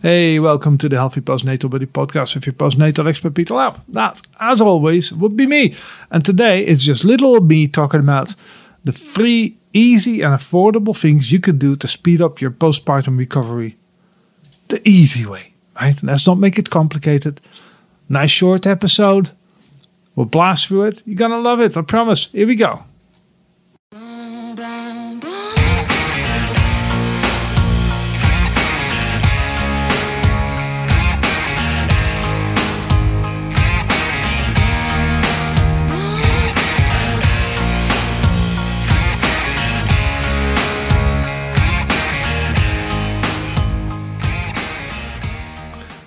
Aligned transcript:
Hey, 0.00 0.38
welcome 0.38 0.78
to 0.78 0.88
the 0.88 0.94
Healthy 0.94 1.22
Postnatal 1.22 1.70
Body 1.70 1.86
podcast 1.86 2.36
with 2.36 2.46
your 2.46 2.52
postnatal 2.52 3.08
expert 3.08 3.34
Peter 3.34 3.54
Lapp. 3.54 3.80
That, 3.88 4.22
as 4.38 4.60
always, 4.60 5.12
would 5.12 5.36
be 5.36 5.44
me. 5.44 5.74
And 6.12 6.24
today 6.24 6.64
it's 6.64 6.84
just 6.84 7.02
little 7.02 7.40
me 7.40 7.66
talking 7.66 7.98
about 7.98 8.36
the 8.84 8.92
free, 8.92 9.56
easy, 9.72 10.22
and 10.22 10.32
affordable 10.32 10.96
things 10.96 11.32
you 11.32 11.40
could 11.40 11.58
do 11.58 11.74
to 11.74 11.88
speed 11.88 12.22
up 12.22 12.40
your 12.40 12.52
postpartum 12.52 13.18
recovery 13.18 13.76
the 14.68 14.80
easy 14.88 15.26
way, 15.26 15.52
right? 15.80 16.00
Let's 16.00 16.28
not 16.28 16.38
make 16.38 16.60
it 16.60 16.70
complicated. 16.70 17.40
Nice 18.08 18.30
short 18.30 18.68
episode. 18.68 19.30
We'll 20.14 20.26
blast 20.26 20.68
through 20.68 20.84
it. 20.84 21.02
You're 21.06 21.16
gonna 21.16 21.40
love 21.40 21.60
it, 21.60 21.76
I 21.76 21.82
promise. 21.82 22.30
Here 22.30 22.46
we 22.46 22.54
go. 22.54 22.84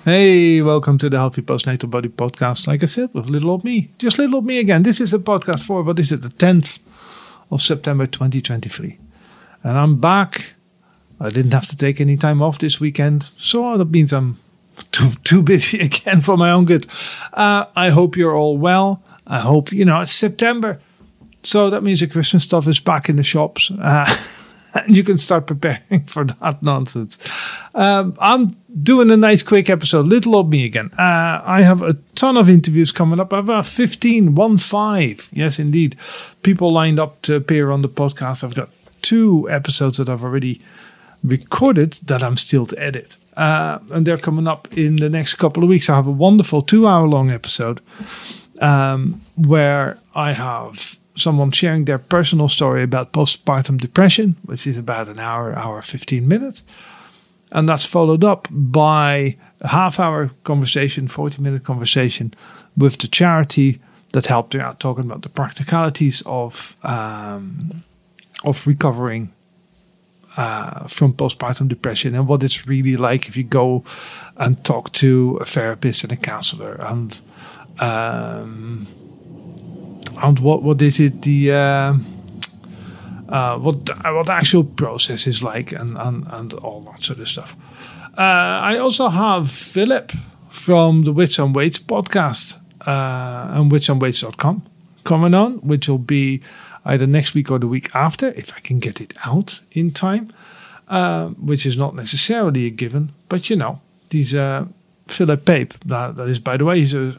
Hey, 0.04 0.60
welcome 0.62 0.98
to 0.98 1.08
the 1.08 1.16
Healthy 1.16 1.42
Postnatal 1.42 1.88
Body 1.88 2.08
podcast. 2.08 2.66
Like 2.66 2.82
I 2.82 2.86
said, 2.86 3.10
with 3.14 3.26
little 3.26 3.50
old 3.50 3.62
me, 3.62 3.92
just 3.98 4.18
little 4.18 4.34
old 4.34 4.44
me 4.44 4.58
again. 4.58 4.82
This 4.82 5.00
is 5.00 5.14
a 5.14 5.20
podcast 5.20 5.64
for 5.64 5.84
what 5.84 5.96
is 6.00 6.10
it, 6.10 6.22
the 6.22 6.28
10th 6.28 6.80
of 7.52 7.62
September 7.62 8.08
2023. 8.08 8.98
And 9.62 9.78
I'm 9.78 10.00
back. 10.00 10.54
I 11.20 11.30
didn't 11.30 11.52
have 11.52 11.68
to 11.68 11.76
take 11.76 12.00
any 12.00 12.16
time 12.16 12.42
off 12.42 12.58
this 12.58 12.80
weekend, 12.80 13.30
so 13.38 13.78
that 13.78 13.92
means 13.92 14.12
I'm 14.12 14.40
too 14.90 15.10
too 15.22 15.40
busy 15.40 15.78
again 15.86 16.20
for 16.20 16.36
my 16.36 16.50
own 16.50 16.64
good. 16.64 16.86
Uh, 17.32 17.66
I 17.76 17.90
hope 17.90 18.16
you're 18.16 18.34
all 18.34 18.58
well. 18.58 19.04
I 19.24 19.38
hope 19.38 19.70
you 19.70 19.84
know 19.84 20.00
it's 20.00 20.10
September, 20.10 20.80
so 21.44 21.70
that 21.70 21.84
means 21.84 22.00
the 22.00 22.08
Christmas 22.08 22.42
stuff 22.42 22.66
is 22.66 22.80
back 22.80 23.08
in 23.08 23.14
the 23.14 23.22
shops. 23.22 23.70
Uh, 23.70 24.12
and 24.86 24.96
you 24.96 25.04
can 25.04 25.18
start 25.18 25.46
preparing 25.46 26.04
for 26.06 26.24
that 26.24 26.62
nonsense. 26.62 27.18
Um, 27.74 28.16
I'm 28.20 28.56
doing 28.82 29.10
a 29.10 29.16
nice 29.16 29.42
quick 29.42 29.68
episode, 29.68 30.06
little 30.06 30.38
of 30.38 30.48
me 30.48 30.64
again. 30.64 30.90
Uh, 30.98 31.42
I 31.44 31.62
have 31.62 31.82
a 31.82 31.94
ton 32.14 32.36
of 32.36 32.48
interviews 32.48 32.92
coming 32.92 33.20
up. 33.20 33.32
I 33.32 33.36
have 33.36 33.48
about 33.48 33.66
15, 33.66 34.34
one 34.34 34.58
five. 34.58 35.28
Yes, 35.32 35.58
indeed. 35.58 35.96
People 36.42 36.72
lined 36.72 36.98
up 36.98 37.22
to 37.22 37.36
appear 37.36 37.70
on 37.70 37.82
the 37.82 37.88
podcast. 37.88 38.44
I've 38.44 38.54
got 38.54 38.70
two 39.02 39.48
episodes 39.50 39.98
that 39.98 40.08
I've 40.08 40.24
already 40.24 40.60
recorded 41.24 41.92
that 42.04 42.22
I'm 42.22 42.36
still 42.36 42.66
to 42.66 42.78
edit. 42.80 43.16
Uh, 43.36 43.78
and 43.90 44.06
they're 44.06 44.18
coming 44.18 44.46
up 44.46 44.68
in 44.76 44.96
the 44.96 45.10
next 45.10 45.34
couple 45.34 45.62
of 45.62 45.68
weeks. 45.68 45.88
I 45.88 45.96
have 45.96 46.06
a 46.06 46.10
wonderful 46.10 46.62
two 46.62 46.86
hour 46.86 47.06
long 47.06 47.30
episode 47.30 47.80
um, 48.60 49.20
where 49.36 49.98
I 50.14 50.32
have 50.32 50.98
someone 51.14 51.50
sharing 51.50 51.84
their 51.84 51.98
personal 51.98 52.48
story 52.48 52.82
about 52.82 53.12
postpartum 53.12 53.78
depression, 53.78 54.36
which 54.44 54.66
is 54.66 54.78
about 54.78 55.08
an 55.08 55.18
hour, 55.18 55.54
hour, 55.54 55.82
15 55.82 56.26
minutes. 56.26 56.62
And 57.50 57.68
that's 57.68 57.84
followed 57.84 58.24
up 58.24 58.48
by 58.50 59.36
a 59.60 59.68
half 59.68 60.00
hour 60.00 60.30
conversation, 60.44 61.08
40 61.08 61.42
minute 61.42 61.64
conversation 61.64 62.32
with 62.76 62.98
the 62.98 63.08
charity 63.08 63.80
that 64.12 64.26
helped 64.26 64.54
her 64.54 64.60
out 64.60 64.80
talking 64.80 65.04
about 65.04 65.22
the 65.22 65.28
practicalities 65.28 66.22
of, 66.24 66.76
um, 66.82 67.72
of 68.44 68.66
recovering 68.66 69.32
uh, 70.36 70.86
from 70.86 71.12
postpartum 71.12 71.68
depression 71.68 72.14
and 72.14 72.26
what 72.26 72.42
it's 72.42 72.66
really 72.66 72.96
like 72.96 73.28
if 73.28 73.36
you 73.36 73.44
go 73.44 73.84
and 74.38 74.64
talk 74.64 74.90
to 74.92 75.38
a 75.42 75.44
therapist 75.44 76.04
and 76.04 76.12
a 76.12 76.16
counselor 76.16 76.74
and 76.80 77.20
um, 77.80 78.86
and 80.22 80.38
what 80.38 80.62
what 80.62 80.80
is 80.80 81.00
it 81.00 81.22
the 81.22 81.52
uh, 81.52 81.94
uh, 83.28 83.58
what 83.58 83.76
what 84.04 84.26
the 84.26 84.32
actual 84.32 84.64
process 84.64 85.26
is 85.26 85.42
like 85.42 85.72
and, 85.72 85.98
and 85.98 86.26
and 86.28 86.52
all 86.54 86.80
that 86.82 87.02
sort 87.02 87.18
of 87.18 87.28
stuff. 87.28 87.56
Uh, 88.16 88.60
I 88.72 88.78
also 88.78 89.08
have 89.08 89.50
Philip 89.50 90.12
from 90.50 91.04
the 91.04 91.12
Wits 91.12 91.38
and 91.38 91.54
Weights 91.54 91.78
podcast 91.78 92.58
uh, 92.86 93.58
and 93.58 93.72
witsandweights.com 93.72 94.62
coming 95.04 95.34
on, 95.34 95.54
which 95.60 95.88
will 95.88 95.98
be 95.98 96.42
either 96.84 97.06
next 97.06 97.34
week 97.34 97.50
or 97.50 97.58
the 97.58 97.66
week 97.66 97.88
after 97.94 98.28
if 98.36 98.52
I 98.54 98.60
can 98.60 98.78
get 98.78 99.00
it 99.00 99.14
out 99.24 99.62
in 99.72 99.92
time, 99.92 100.30
uh, 100.88 101.28
which 101.28 101.64
is 101.64 101.76
not 101.76 101.94
necessarily 101.94 102.66
a 102.66 102.70
given, 102.70 103.12
but 103.28 103.48
you 103.48 103.56
know, 103.56 103.80
these 104.10 104.34
uh, 104.34 104.66
Philip 105.06 105.46
Pape, 105.46 105.72
that, 105.86 106.16
that 106.16 106.28
is 106.28 106.38
by 106.38 106.58
the 106.58 106.66
way, 106.66 106.80
he's 106.80 106.94
a 106.94 107.14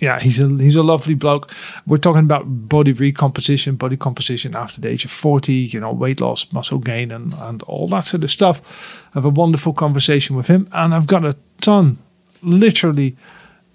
yeah, 0.00 0.20
he's 0.20 0.40
a 0.40 0.48
he's 0.48 0.76
a 0.76 0.82
lovely 0.82 1.14
bloke. 1.14 1.50
We're 1.86 1.98
talking 1.98 2.24
about 2.24 2.44
body 2.46 2.92
recomposition, 2.92 3.76
body 3.76 3.96
composition 3.96 4.54
after 4.54 4.80
the 4.80 4.88
age 4.88 5.04
of 5.04 5.10
forty. 5.10 5.54
You 5.54 5.80
know, 5.80 5.92
weight 5.92 6.20
loss, 6.20 6.52
muscle 6.52 6.78
gain, 6.78 7.10
and 7.10 7.34
and 7.34 7.62
all 7.64 7.88
that 7.88 8.04
sort 8.04 8.22
of 8.22 8.30
stuff. 8.30 9.08
I 9.14 9.18
have 9.18 9.24
a 9.24 9.30
wonderful 9.30 9.72
conversation 9.72 10.36
with 10.36 10.46
him, 10.46 10.68
and 10.72 10.94
I've 10.94 11.06
got 11.06 11.24
a 11.24 11.36
ton, 11.60 11.98
literally, 12.42 13.16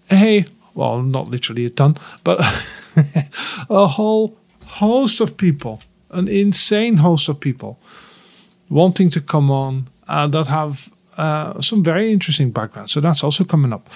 hey, 0.10 0.46
well, 0.74 1.02
not 1.02 1.28
literally 1.28 1.66
a 1.66 1.70
ton, 1.70 1.98
but 2.24 2.40
a 3.70 3.88
whole 3.88 4.38
host 4.68 5.22
of 5.22 5.38
people, 5.38 5.82
an 6.10 6.28
insane 6.28 6.98
host 6.98 7.30
of 7.30 7.40
people, 7.40 7.80
wanting 8.70 9.10
to 9.10 9.22
come 9.22 9.52
on 9.52 9.88
uh, 10.08 10.28
that 10.28 10.48
have 10.48 10.90
uh, 11.18 11.60
some 11.62 11.84
very 11.84 12.12
interesting 12.12 12.52
backgrounds. 12.52 12.92
So 12.92 13.02
that's 13.02 13.24
also 13.24 13.44
coming 13.44 13.74
up. 13.74 13.90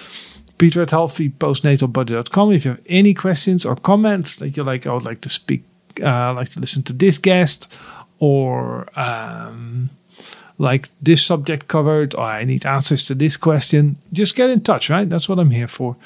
Peter 0.58 0.82
at 0.82 0.88
healthypostnatalbody.com. 0.88 2.52
If 2.52 2.64
you 2.64 2.72
have 2.72 2.80
any 2.86 3.14
questions 3.14 3.64
or 3.64 3.76
comments 3.76 4.36
that 4.36 4.56
you 4.56 4.64
like, 4.64 4.86
I 4.86 4.92
would 4.92 5.04
like 5.04 5.20
to 5.22 5.28
speak, 5.28 5.62
uh, 6.02 6.34
like 6.34 6.50
to 6.50 6.60
listen 6.60 6.82
to 6.84 6.92
this 6.92 7.18
guest, 7.18 7.72
or 8.18 8.88
um, 8.98 9.90
like 10.58 10.88
this 11.00 11.24
subject 11.24 11.68
covered, 11.68 12.14
or 12.14 12.24
I 12.24 12.44
need 12.44 12.66
answers 12.66 13.04
to 13.04 13.14
this 13.14 13.36
question, 13.36 13.96
just 14.12 14.36
get 14.36 14.50
in 14.50 14.60
touch, 14.60 14.90
right? 14.90 15.08
That's 15.08 15.28
what 15.28 15.38
I'm 15.38 15.50
here 15.50 15.68
for. 15.68 15.96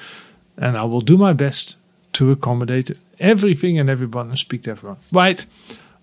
And 0.57 0.77
I 0.77 0.85
will 0.85 1.01
do 1.01 1.17
my 1.17 1.33
best 1.33 1.79
to 2.15 2.31
accommodate 2.31 2.91
everything 3.19 3.79
and 3.79 3.89
everyone 3.89 4.29
and 4.29 4.39
speak 4.39 4.65
to 4.65 4.73
everyone. 4.73 4.99
Right. 5.11 5.45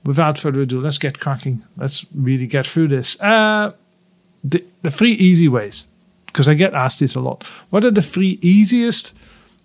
Without 0.03 0.39
further 0.39 0.61
ado, 0.61 0.81
let's 0.81 0.97
get 0.97 1.19
cracking. 1.19 1.63
Let's 1.77 2.05
really 2.15 2.47
get 2.47 2.65
through 2.65 2.87
this. 2.87 3.19
Uh, 3.21 3.73
the, 4.43 4.63
the 4.81 4.91
three 4.91 5.11
easy 5.11 5.47
ways 5.47 5.85
because 6.31 6.47
I 6.47 6.53
get 6.53 6.73
asked 6.73 6.99
this 6.99 7.15
a 7.15 7.21
lot. 7.21 7.43
What 7.69 7.83
are 7.83 7.91
the 7.91 8.01
three 8.01 8.39
easiest 8.41 9.15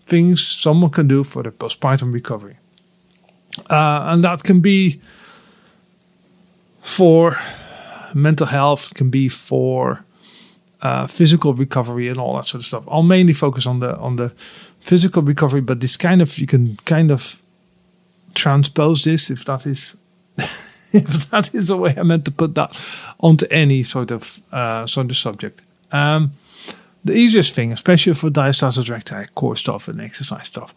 things 0.07 0.47
someone 0.47 0.91
can 0.91 1.09
do 1.09 1.25
for 1.25 1.43
the 1.43 1.51
postpartum 1.51 2.13
recovery? 2.13 2.57
Uh, 3.71 4.13
and 4.13 4.25
that 4.25 4.43
can 4.43 4.61
be 4.61 5.01
for 6.81 7.39
mental 8.15 8.47
health, 8.47 8.95
can 8.95 9.11
be 9.11 9.29
for 9.29 10.05
uh, 10.83 11.07
physical 11.07 11.55
recovery 11.55 12.09
and 12.09 12.19
all 12.21 12.37
that 12.37 12.47
sort 12.47 12.61
of 12.61 12.67
stuff. 12.67 12.85
I'll 12.89 13.03
mainly 13.03 13.33
focus 13.33 13.67
on 13.67 13.81
the 13.81 13.97
on 13.97 14.17
the 14.17 14.31
physical 14.81 15.23
recovery, 15.23 15.63
but 15.63 15.81
this 15.81 15.97
kind 15.97 16.21
of 16.21 16.39
you 16.39 16.47
can 16.47 16.77
kind 16.85 17.11
of 17.11 17.43
transpose 18.35 19.05
this 19.05 19.31
if 19.31 19.45
that 19.45 19.67
is 19.67 19.97
if 20.93 21.31
that 21.31 21.55
is 21.55 21.69
the 21.69 21.77
way 21.77 21.95
I 21.97 22.03
meant 22.03 22.25
to 22.27 22.31
put 22.31 22.55
that 22.55 22.77
onto 23.19 23.47
any 23.51 23.83
sort 23.83 24.11
of 24.11 24.41
uh, 24.53 24.87
sort 24.87 25.11
of 25.11 25.17
subject. 25.17 25.63
Um, 25.91 26.33
the 27.05 27.15
easiest 27.15 27.55
thing, 27.55 27.73
especially 27.73 28.15
for 28.15 28.31
diastasis 28.31 28.91
recti 28.91 29.27
core 29.35 29.57
stuff 29.57 29.89
and 29.89 30.01
exercise 30.01 30.47
stuff, 30.47 30.75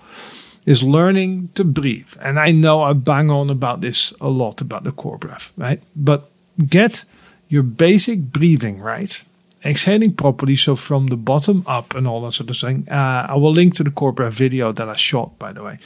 is 0.66 0.84
learning 0.84 1.50
to 1.56 1.64
breathe. 1.64 2.14
And 2.22 2.38
I 2.38 2.52
know 2.52 2.84
I 2.84 2.94
bang 2.94 3.32
on 3.32 3.50
about 3.50 3.82
this 3.82 4.14
a 4.20 4.28
lot 4.28 4.62
about 4.62 4.84
the 4.84 4.92
core 4.92 5.18
breath, 5.18 5.54
right? 5.58 5.82
But 5.96 6.30
get 6.68 7.06
your 7.48 7.64
basic 7.64 8.20
breathing 8.20 8.80
right, 8.82 9.24
exhaling 9.64 10.14
properly, 10.14 10.58
so 10.58 10.76
from 10.76 11.08
the 11.08 11.16
bottom 11.16 11.64
up 11.66 11.96
and 11.96 12.06
all 12.06 12.22
that 12.24 12.34
sort 12.34 12.50
of 12.50 12.58
thing. 12.58 12.88
Uh, 12.92 13.28
I 13.30 13.36
will 13.36 13.54
link 13.54 13.76
to 13.76 13.84
the 13.84 13.92
core 13.92 14.12
breath 14.12 14.34
video 14.34 14.74
that 14.74 14.90
I 14.90 14.96
shot, 14.96 15.40
by 15.40 15.54
the 15.54 15.64
way. 15.64 15.80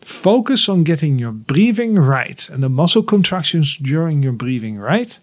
Focus 0.00 0.68
on 0.68 0.84
getting 0.84 1.18
your 1.18 1.32
breathing 1.32 1.96
right 1.96 2.48
and 2.48 2.62
the 2.62 2.68
muscle 2.68 3.02
contractions 3.02 3.76
during 3.76 4.22
your 4.22 4.32
breathing 4.32 4.78
right 4.78 5.18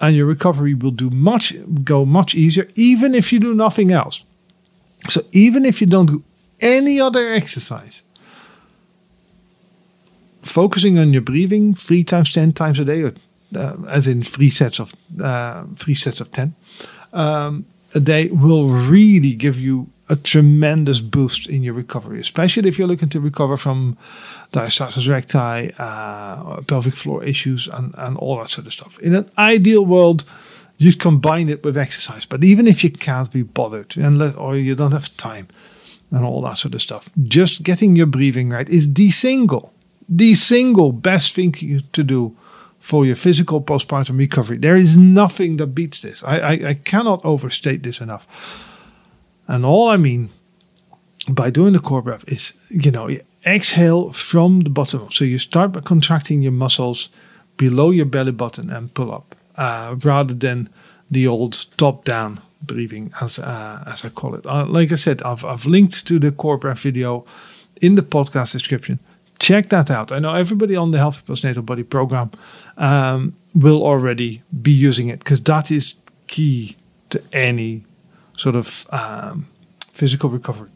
and 0.00 0.16
your 0.16 0.26
recovery 0.26 0.74
will 0.74 0.90
do 0.90 1.10
much 1.10 1.52
go 1.84 2.04
much 2.04 2.34
easier 2.34 2.68
even 2.74 3.14
if 3.14 3.32
you 3.32 3.38
do 3.38 3.54
nothing 3.54 3.90
else. 3.90 4.24
So 5.08 5.22
even 5.32 5.64
if 5.64 5.80
you 5.80 5.86
don't 5.86 6.06
do 6.06 6.22
any 6.60 7.00
other 7.00 7.32
exercise 7.32 8.02
focusing 10.42 10.98
on 10.98 11.12
your 11.12 11.22
breathing 11.22 11.74
three 11.74 12.04
times 12.04 12.32
10 12.32 12.52
times 12.52 12.78
a 12.78 12.84
day 12.84 13.02
or 13.02 13.12
uh, 13.56 13.76
as 13.88 14.06
in 14.06 14.22
three 14.22 14.50
sets 14.50 14.78
of 14.80 14.94
uh, 15.22 15.64
three 15.76 15.94
sets 15.94 16.20
of 16.20 16.30
10 16.32 16.54
um, 17.12 17.66
a 17.94 18.00
day 18.00 18.28
will 18.28 18.68
really 18.68 19.34
give 19.34 19.58
you 19.58 19.88
a 20.10 20.16
tremendous 20.16 21.00
boost 21.00 21.48
in 21.48 21.62
your 21.62 21.72
recovery, 21.72 22.18
especially 22.20 22.68
if 22.68 22.78
you're 22.78 22.88
looking 22.88 23.08
to 23.08 23.20
recover 23.20 23.56
from 23.56 23.96
diastasis 24.52 25.08
recti, 25.08 25.72
uh, 25.78 26.60
pelvic 26.62 26.94
floor 26.94 27.22
issues, 27.24 27.68
and, 27.68 27.94
and 27.96 28.16
all 28.18 28.36
that 28.38 28.48
sort 28.48 28.66
of 28.66 28.72
stuff. 28.72 28.98
In 28.98 29.14
an 29.14 29.30
ideal 29.38 29.86
world, 29.86 30.24
you'd 30.78 30.98
combine 30.98 31.48
it 31.48 31.62
with 31.62 31.76
exercise. 31.76 32.26
But 32.26 32.42
even 32.42 32.66
if 32.66 32.82
you 32.82 32.90
can't 32.90 33.30
be 33.30 33.42
bothered 33.42 33.96
and 33.96 34.18
let, 34.18 34.36
or 34.36 34.56
you 34.56 34.74
don't 34.74 34.92
have 34.92 35.16
time 35.16 35.46
and 36.10 36.24
all 36.24 36.42
that 36.42 36.58
sort 36.58 36.74
of 36.74 36.82
stuff, 36.82 37.08
just 37.22 37.62
getting 37.62 37.94
your 37.94 38.06
breathing 38.06 38.50
right 38.50 38.68
is 38.68 38.92
the 38.92 39.10
single, 39.10 39.72
the 40.08 40.34
single 40.34 40.90
best 40.92 41.34
thing 41.34 41.52
to 41.92 42.02
do 42.02 42.36
for 42.80 43.06
your 43.06 43.16
physical 43.16 43.60
postpartum 43.60 44.18
recovery. 44.18 44.56
There 44.56 44.74
is 44.74 44.96
nothing 44.96 45.58
that 45.58 45.68
beats 45.68 46.00
this. 46.00 46.24
I, 46.24 46.38
I, 46.38 46.52
I 46.70 46.74
cannot 46.74 47.24
overstate 47.24 47.82
this 47.82 48.00
enough. 48.00 48.26
And 49.50 49.64
all 49.64 49.88
I 49.88 49.96
mean 49.96 50.30
by 51.28 51.50
doing 51.50 51.72
the 51.72 51.80
core 51.80 52.02
breath 52.02 52.24
is, 52.28 52.54
you 52.70 52.92
know, 52.92 53.10
exhale 53.44 54.12
from 54.12 54.60
the 54.60 54.70
bottom. 54.70 55.10
So 55.10 55.24
you 55.24 55.38
start 55.38 55.72
by 55.72 55.80
contracting 55.80 56.40
your 56.40 56.52
muscles 56.52 57.10
below 57.56 57.90
your 57.90 58.06
belly 58.06 58.32
button 58.32 58.70
and 58.70 58.94
pull 58.94 59.12
up, 59.12 59.34
uh, 59.56 59.96
rather 60.04 60.34
than 60.34 60.68
the 61.10 61.26
old 61.26 61.66
top 61.76 62.04
down 62.04 62.40
breathing, 62.62 63.12
as 63.20 63.38
uh, 63.40 63.82
as 63.86 64.04
I 64.04 64.10
call 64.10 64.36
it. 64.36 64.46
Uh, 64.46 64.66
like 64.66 64.92
I 64.92 64.96
said, 64.96 65.20
I've 65.22 65.44
I've 65.44 65.66
linked 65.66 66.06
to 66.06 66.18
the 66.20 66.30
core 66.30 66.58
breath 66.58 66.82
video 66.82 67.24
in 67.82 67.96
the 67.96 68.02
podcast 68.02 68.52
description. 68.52 69.00
Check 69.40 69.68
that 69.70 69.90
out. 69.90 70.12
I 70.12 70.20
know 70.20 70.34
everybody 70.34 70.76
on 70.76 70.92
the 70.92 70.98
Healthy 70.98 71.22
Postnatal 71.26 71.64
Body 71.64 71.82
program 71.82 72.30
um, 72.76 73.34
will 73.54 73.82
already 73.82 74.42
be 74.62 74.70
using 74.70 75.08
it 75.08 75.18
because 75.18 75.42
that 75.44 75.70
is 75.70 75.94
key 76.26 76.76
to 77.08 77.20
any 77.32 77.84
sort 78.40 78.56
of 78.56 78.86
um, 78.90 79.46
physical 79.92 80.30
recovery. 80.30 80.70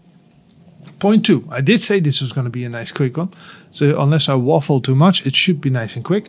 Point 0.99 1.25
two, 1.25 1.49
I 1.51 1.61
did 1.61 1.81
say 1.81 2.01
this 2.01 2.21
was 2.21 2.33
going 2.33 2.45
to 2.45 2.51
be 2.51 2.65
a 2.65 2.69
nice 2.69 2.93
quick 2.93 3.17
one. 3.17 3.31
So 3.71 4.01
unless 4.01 4.29
I 4.29 4.35
waffle 4.35 4.81
too 4.81 4.95
much, 4.95 5.27
it 5.27 5.35
should 5.35 5.61
be 5.61 5.71
nice 5.71 5.97
and 5.97 6.05
quick. 6.05 6.29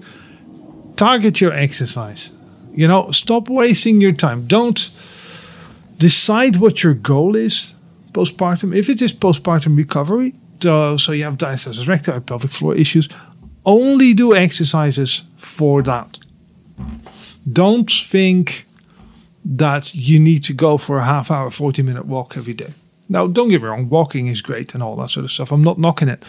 Target 0.95 1.41
your 1.41 1.53
exercise. 1.53 2.31
You 2.73 2.87
know, 2.87 3.11
stop 3.11 3.49
wasting 3.49 4.01
your 4.01 4.13
time. 4.13 4.47
Don't 4.47 4.89
decide 5.97 6.57
what 6.57 6.83
your 6.83 6.93
goal 6.93 7.35
is 7.35 7.75
postpartum. 8.11 8.75
If 8.75 8.89
it 8.89 9.01
is 9.01 9.13
postpartum 9.13 9.77
recovery, 9.77 10.33
so, 10.61 10.97
so 10.97 11.11
you 11.11 11.25
have 11.25 11.37
diastasis 11.37 11.87
recti 11.87 12.11
or 12.11 12.21
pelvic 12.21 12.51
floor 12.51 12.75
issues, 12.75 13.09
only 13.65 14.13
do 14.13 14.33
exercises 14.33 15.23
for 15.37 15.83
that. 15.83 16.19
Don't 17.51 17.91
think 17.91 18.65
that 19.45 19.93
you 19.93 20.19
need 20.19 20.43
to 20.45 20.53
go 20.53 20.77
for 20.77 20.97
a 20.97 21.05
half 21.05 21.29
hour, 21.29 21.51
40 21.51 21.83
minute 21.83 22.05
walk 22.05 22.35
every 22.35 22.53
day. 22.53 22.73
Now, 23.07 23.27
don't 23.27 23.49
get 23.49 23.61
me 23.61 23.67
wrong, 23.67 23.87
walking 23.87 24.27
is 24.27 24.41
great 24.41 24.73
and 24.73 24.81
all 24.81 24.95
that 24.95 25.11
sort 25.11 25.23
of 25.23 25.31
stuff. 25.31 25.51
I'm 25.51 25.63
not 25.63 25.77
knocking 25.77 26.09
it 26.09 26.23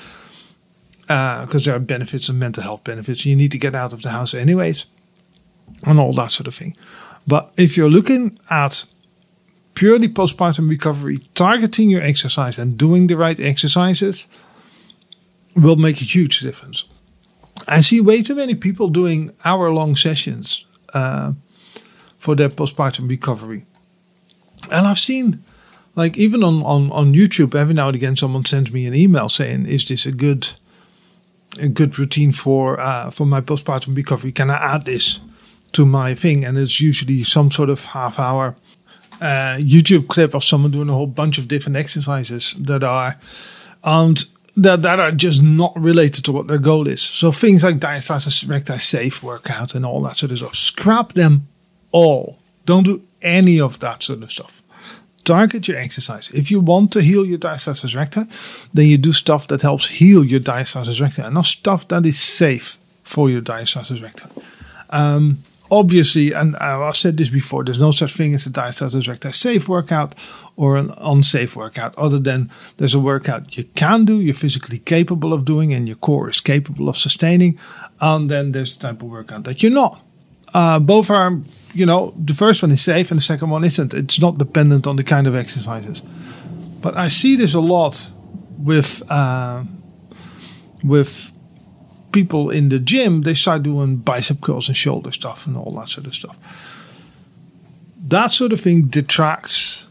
because 1.01 1.67
uh, 1.67 1.71
there 1.71 1.77
are 1.77 1.81
benefits 1.81 2.29
and 2.29 2.39
mental 2.39 2.63
health 2.63 2.85
benefits. 2.85 3.25
You 3.25 3.35
need 3.35 3.53
to 3.53 3.59
get 3.59 3.75
out 3.75 3.95
of 3.95 4.03
the 4.03 4.11
house 4.11 4.35
anyways 4.35 4.87
and 5.85 5.99
all 5.99 6.13
that 6.15 6.33
sort 6.33 6.47
of 6.47 6.55
thing. 6.55 6.77
But 7.27 7.53
if 7.57 7.77
you're 7.77 7.91
looking 7.91 8.39
at 8.51 8.85
purely 9.75 10.09
postpartum 10.09 10.69
recovery, 10.69 11.19
targeting 11.35 11.89
your 11.89 12.03
exercise 12.03 12.59
and 12.59 12.77
doing 12.77 13.07
the 13.07 13.17
right 13.17 13.39
exercises 13.41 14.27
will 15.55 15.77
make 15.77 16.01
a 16.01 16.05
huge 16.05 16.41
difference. 16.41 16.85
I 17.67 17.81
see 17.81 18.01
way 18.01 18.23
too 18.23 18.35
many 18.35 18.55
people 18.55 18.89
doing 18.89 19.33
hour 19.45 19.71
long 19.71 19.97
sessions 19.97 20.67
uh, 20.93 21.33
for 22.27 22.35
their 22.35 22.49
postpartum 22.49 23.09
recovery. 23.09 23.65
And 24.71 24.87
I've 24.89 24.99
seen 24.99 25.45
like 25.95 26.19
even 26.19 26.43
on, 26.43 26.63
on, 26.63 26.91
on 26.91 27.15
YouTube, 27.15 27.55
every 27.55 27.75
now 27.75 27.87
and 27.87 27.97
again, 27.97 28.17
someone 28.17 28.45
sends 28.45 28.73
me 28.73 28.87
an 28.87 28.95
email 28.95 29.29
saying, 29.29 29.67
"Is 29.67 29.85
this 29.87 30.07
a 30.07 30.13
good 30.13 30.43
a 31.61 31.69
good 31.69 31.99
routine 31.99 32.33
for 32.33 32.81
uh, 32.81 33.11
for 33.11 33.27
my 33.27 33.41
postpartum 33.41 33.97
recovery? 33.97 34.33
Can 34.33 34.51
I 34.51 34.59
add 34.75 34.85
this 34.85 35.21
to 35.73 35.87
my 35.87 36.15
thing?" 36.15 36.45
And 36.45 36.59
it's 36.59 36.81
usually 36.81 37.25
some 37.25 37.51
sort 37.51 37.71
of 37.71 37.85
half 37.87 38.19
hour 38.19 38.57
uh, 39.21 39.57
YouTube 39.75 40.09
clip 40.09 40.35
of 40.35 40.45
someone 40.45 40.73
doing 40.73 40.91
a 40.91 40.99
whole 40.99 41.13
bunch 41.23 41.39
of 41.39 41.47
different 41.47 41.77
exercises 41.77 42.55
that 42.67 42.83
are 42.83 43.17
and 43.83 44.25
that 44.57 44.83
that 44.83 44.99
are 45.01 45.13
just 45.13 45.43
not 45.43 45.73
related 45.81 46.25
to 46.25 46.33
what 46.33 46.47
their 46.47 46.63
goal 46.63 46.89
is. 46.89 47.03
So 47.03 47.33
things 47.33 47.63
like 47.63 47.79
diastasis 47.79 48.49
recti 48.49 48.79
safe 48.79 49.23
workout 49.23 49.75
and 49.75 49.87
all 49.87 50.03
that 50.03 50.17
sort 50.17 50.33
of 50.33 50.39
stuff, 50.39 50.55
scrap 50.55 51.13
them 51.13 51.47
all. 51.93 52.39
Don't 52.65 52.85
do 52.85 53.03
any 53.23 53.61
of 53.61 53.79
that 53.81 54.03
sort 54.03 54.23
of 54.23 54.31
stuff 54.31 54.63
target 55.27 55.69
your 55.69 55.77
exercise. 55.77 56.31
If 56.33 56.51
you 56.51 56.61
want 56.61 56.93
to 56.93 57.03
heal 57.03 57.27
your 57.27 57.39
diastasis 57.39 57.95
recti, 57.95 58.23
then 58.73 58.87
you 58.87 58.97
do 58.97 59.13
stuff 59.13 59.49
that 59.49 59.63
helps 59.63 59.89
heal 59.89 60.25
your 60.25 60.41
diastasis 60.41 61.01
recti 61.01 61.23
and 61.23 61.35
not 61.35 61.47
stuff 61.47 61.87
that 61.89 62.07
is 62.07 62.19
safe 62.19 62.79
for 63.03 63.29
your 63.29 63.43
diastasis 63.43 64.01
recti. 64.01 64.27
Um, 64.91 65.39
obviously, 65.71 66.33
and 66.33 66.57
I've 66.57 66.97
said 66.97 67.17
this 67.17 67.31
before, 67.31 67.65
there's 67.65 67.81
no 67.81 67.91
such 67.91 68.15
thing 68.15 68.35
as 68.35 68.47
a 68.47 68.51
diastasis 68.51 69.09
recti 69.09 69.33
safe 69.33 69.69
workout 69.69 70.15
or 70.57 70.77
an 70.77 70.93
unsafe 70.99 71.57
workout, 71.57 71.95
other 71.99 72.21
than 72.21 72.51
there's 72.77 72.95
a 72.95 73.01
workout 73.01 73.57
you 73.59 73.65
can 73.75 74.05
do, 74.05 74.21
you're 74.21 74.35
physically 74.35 74.79
capable 74.79 75.33
of 75.33 75.45
doing, 75.45 75.75
and 75.75 75.87
your 75.89 75.97
core 75.97 76.31
is 76.31 76.41
capable 76.41 76.89
of 76.89 76.97
sustaining, 76.97 77.59
and 78.01 78.31
then 78.31 78.53
there's 78.53 78.77
the 78.77 78.87
type 78.87 79.03
of 79.03 79.11
workout 79.11 79.45
that 79.45 79.63
you're 79.63 79.73
not. 79.73 80.06
Uh, 80.57 80.79
both 80.79 81.11
are, 81.11 81.39
you 81.75 81.85
know, 81.85 82.15
the 82.17 82.33
first 82.33 82.63
one 82.63 82.73
is 82.73 82.83
safe 82.83 83.11
and 83.11 83.21
the 83.21 83.25
second 83.25 83.51
one 83.51 83.63
isn't. 83.63 83.93
It's 83.93 84.19
not 84.19 84.39
dependent 84.39 84.87
on 84.87 84.97
the 84.97 85.05
kind 85.05 85.27
of 85.27 85.35
exercises. 85.35 86.03
But 86.81 86.97
I 86.97 87.09
see 87.09 87.37
this 87.37 87.53
a 87.55 87.61
lot 87.61 88.11
with 88.57 89.03
uh, 89.11 89.65
with 90.83 91.31
people 92.11 92.49
in 92.49 92.71
the 92.71 92.79
gym. 92.79 93.23
They 93.23 93.35
start 93.35 93.65
doing 93.65 93.97
bicep 93.97 94.41
curls 94.41 94.69
and 94.69 94.77
shoulder 94.77 95.13
stuff 95.13 95.47
and 95.47 95.59
all 95.59 95.73
that 95.73 95.89
sort 95.89 96.07
of 96.07 96.15
stuff. 96.15 96.39
That 98.09 98.33
sort 98.33 98.53
of 98.53 98.61
thing 98.61 98.89
detracts 98.89 99.87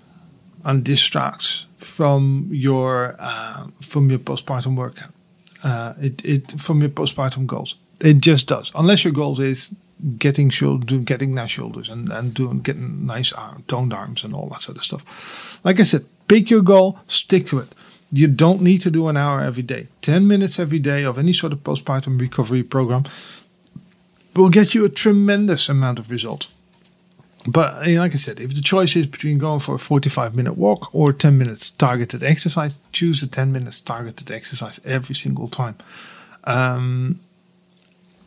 and 0.64 0.84
distracts 0.84 1.68
from 1.78 2.50
your 2.52 3.16
uh, 3.20 3.68
from 3.82 4.10
your 4.10 4.20
postpartum 4.20 4.76
workout. 4.76 5.14
Uh, 5.64 5.94
it, 6.02 6.26
it 6.26 6.52
from 6.60 6.82
your 6.82 6.90
postpartum 6.90 7.46
goals. 7.46 7.76
It 8.02 8.26
just 8.26 8.48
does. 8.48 8.72
Unless 8.74 9.04
your 9.04 9.14
goal 9.14 9.40
is 9.40 9.76
getting 10.18 10.50
shoulder, 10.50 10.98
getting 10.98 11.34
nice 11.34 11.52
shoulders 11.52 11.90
and, 11.90 12.10
and 12.10 12.34
doing 12.34 12.60
getting 12.60 13.06
nice 13.06 13.34
arm, 13.34 13.64
toned 13.68 13.94
arms 13.94 14.24
and 14.24 14.34
all 14.34 14.48
that 14.50 14.62
sort 14.62 14.78
of 14.78 14.84
stuff. 14.84 15.64
Like 15.64 15.80
I 15.80 15.84
said, 15.84 16.06
pick 16.28 16.50
your 16.50 16.62
goal, 16.62 17.00
stick 17.08 17.46
to 17.48 17.60
it. 17.60 17.70
You 18.12 18.28
don't 18.28 18.62
need 18.62 18.82
to 18.82 18.92
do 18.92 19.08
an 19.08 19.18
hour 19.18 19.42
every 19.42 19.64
day. 19.64 19.88
10 20.02 20.28
minutes 20.28 20.60
every 20.60 20.80
day 20.80 21.04
of 21.04 21.18
any 21.18 21.34
sort 21.34 21.54
of 21.54 21.64
postpartum 21.64 22.20
recovery 22.20 22.64
program 22.64 23.04
will 24.36 24.50
get 24.50 24.76
you 24.76 24.86
a 24.86 24.90
tremendous 24.90 25.70
amount 25.70 26.00
of 26.00 26.12
results. 26.12 26.52
But 27.48 27.88
like 27.88 28.14
I 28.14 28.18
said, 28.18 28.40
if 28.40 28.56
the 28.56 28.62
choice 28.62 28.96
is 28.96 29.06
between 29.06 29.38
going 29.38 29.60
for 29.60 29.76
a 29.76 29.80
45 29.80 30.36
minute 30.36 30.58
walk 30.58 30.94
or 30.94 31.14
10 31.14 31.38
minutes 31.38 31.70
targeted 31.70 32.24
exercise, 32.24 32.80
choose 32.92 33.22
the 33.22 33.28
10 33.28 33.52
minutes 33.52 33.82
targeted 33.82 34.32
exercise 34.32 34.80
every 34.84 35.16
single 35.16 35.48
time. 35.48 35.76
Um, 36.44 37.20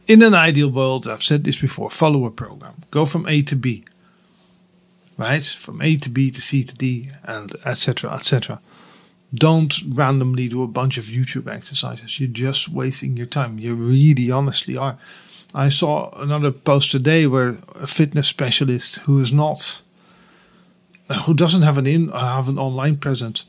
in 0.08 0.22
an 0.22 0.34
ideal 0.34 0.70
world, 0.70 1.06
I've 1.06 1.22
said 1.22 1.44
this 1.44 1.60
before, 1.60 1.90
follow 1.90 2.24
a 2.24 2.30
program. 2.30 2.74
Go 2.90 3.04
from 3.04 3.28
A 3.28 3.42
to 3.42 3.54
B. 3.54 3.84
Right? 5.18 5.44
From 5.44 5.82
A 5.82 5.96
to 5.96 6.08
B 6.08 6.30
to 6.30 6.40
C 6.40 6.64
to 6.64 6.74
D 6.74 7.10
and 7.24 7.54
etc. 7.64 8.12
etc. 8.14 8.60
Don't 9.34 9.74
randomly 9.86 10.48
do 10.48 10.62
a 10.62 10.68
bunch 10.68 10.96
of 10.96 11.04
YouTube 11.04 11.52
exercises. 11.52 12.18
You're 12.18 12.30
just 12.30 12.70
wasting 12.70 13.16
your 13.16 13.26
time. 13.26 13.58
You 13.58 13.74
really 13.74 14.30
honestly 14.30 14.76
are. 14.76 14.96
I 15.54 15.68
saw 15.68 16.10
another 16.18 16.50
post 16.50 16.92
today 16.92 17.26
where 17.26 17.56
a 17.74 17.86
fitness 17.86 18.28
specialist 18.28 19.00
who 19.00 19.20
is 19.20 19.32
not 19.32 19.82
who 21.24 21.34
doesn't 21.34 21.62
have 21.62 21.78
an 21.78 21.86
in 21.86 22.08
have 22.08 22.48
an 22.48 22.58
online 22.58 22.96
presence 22.96 23.46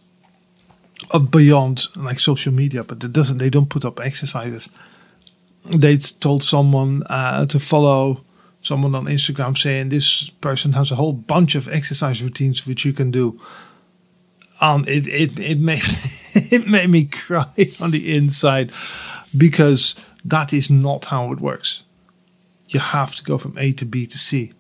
beyond 1.29 1.83
like 1.95 2.19
social 2.19 2.53
media, 2.53 2.83
but 2.83 3.03
it 3.03 3.13
doesn't 3.13 3.37
they 3.37 3.49
don't 3.49 3.69
put 3.69 3.85
up 3.85 3.99
exercises 3.99 4.69
they 5.65 5.97
told 5.97 6.43
someone 6.43 7.03
uh, 7.09 7.45
to 7.47 7.59
follow 7.59 8.23
someone 8.61 8.95
on 8.95 9.05
Instagram 9.05 9.57
saying 9.57 9.89
this 9.89 10.29
person 10.29 10.73
has 10.73 10.91
a 10.91 10.95
whole 10.95 11.13
bunch 11.13 11.55
of 11.55 11.67
exercise 11.69 12.21
routines 12.21 12.67
which 12.67 12.85
you 12.85 12.93
can 12.93 13.11
do. 13.11 13.39
Um, 14.61 14.83
it 14.87 15.07
it 15.07 15.39
it 15.39 15.59
made 15.59 15.81
it 16.35 16.67
made 16.67 16.89
me 16.89 17.05
cry 17.05 17.45
on 17.81 17.91
the 17.91 18.15
inside 18.15 18.71
because 19.37 19.95
that 20.25 20.53
is 20.53 20.69
not 20.69 21.05
how 21.05 21.31
it 21.31 21.39
works. 21.39 21.83
You 22.67 22.79
have 22.79 23.15
to 23.15 23.23
go 23.23 23.37
from 23.37 23.57
A 23.57 23.71
to 23.73 23.85
B 23.85 24.05
to 24.05 24.17
C, 24.17 24.51